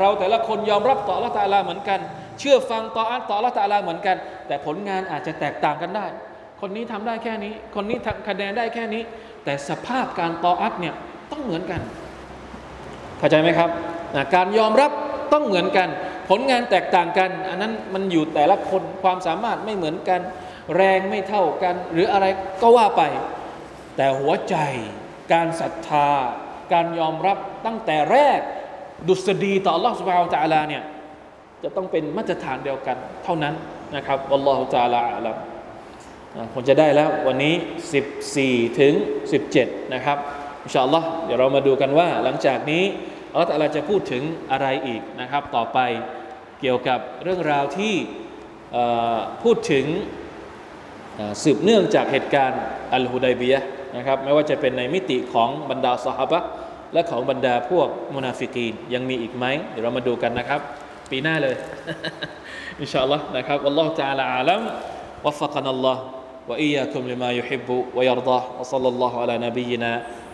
[0.00, 2.00] เราแต่ละคนยอมรับต่อละตาลาเหมือนกัน
[2.40, 4.16] เชื่อฟังต่ออัลต่อละตาลาเหมือนกัน
[4.46, 6.06] แต่ผลงานอาจจะแตกต่างกันได้
[6.60, 9.02] คนนี้ทำได้แค่นี้ คนนี้ทำคะแนนได้แค่นี้
[9.44, 10.94] แต่สภาพการต่ออัดเนี่ย
[11.32, 11.80] ต้องเหมือนกัน
[13.19, 13.69] เข้าใจไหมครับ
[14.15, 14.91] นะการยอมรับ
[15.33, 15.87] ต้องเหมือนกัน
[16.29, 20.21] ผลงานแตกต่างกัน อันนั้นมันอยู่แต่ละคนความสามารถไม่เหมือนกัน
[20.75, 22.25] แรงไม่เท่ากัน หรืออะไร
[22.61, 23.01] ก็ว่าไป
[23.95, 24.55] แต่หัวใจ
[25.33, 26.09] การศรัทธา
[26.73, 28.39] การยอมรับตั้งแต่แรก
[29.07, 30.83] ดุษฎีต่อ Allah سبحانه และ تعالى เนี่ย
[31.63, 33.53] จะต้องเป็นมาตรฐานเดียวกัน เท่านั้น
[33.95, 35.37] นะครับอัลลอฮฺ تعالى อาลัม
[36.53, 37.53] คงจะได้แล้ววันนี้
[38.17, 38.93] 14 ถึง
[39.43, 40.17] 17 นะครับ
[40.65, 42.83] อินชาอัลลอฮ์เดี๋ยวเรามาดูกันว่า หลังจากนี้
[43.31, 45.79] อัลลอฮฺ تعالى จะพูดถึงอะไรอีกนะครับ ต่อไป
[46.61, 47.93] เกี่ยวกับเรื่องราวที่
[49.43, 49.85] พูดถึง
[51.43, 52.61] สืบเนื่องจากเหตุการณ์
[52.93, 53.59] อัลฮุดัยบียะ
[53.97, 56.39] นะครับไม่ว่าจะเป็นในมิติของบรรดาสหบะ
[56.93, 60.61] และของบรรดาพวกมุนาฟิกีนยังมีอีกไหมเดี๋ยวเรามาดูกันนะครับ
[61.11, 61.55] ปีหน้าเลย
[62.81, 64.61] อินชาอัลลอฮ์นะครับอัลลอฮฺ تعالى อาลัม
[65.25, 65.97] وفقنا الله
[66.49, 69.91] وإياكم لما يحب ويرضاه وصلى الله على نبينا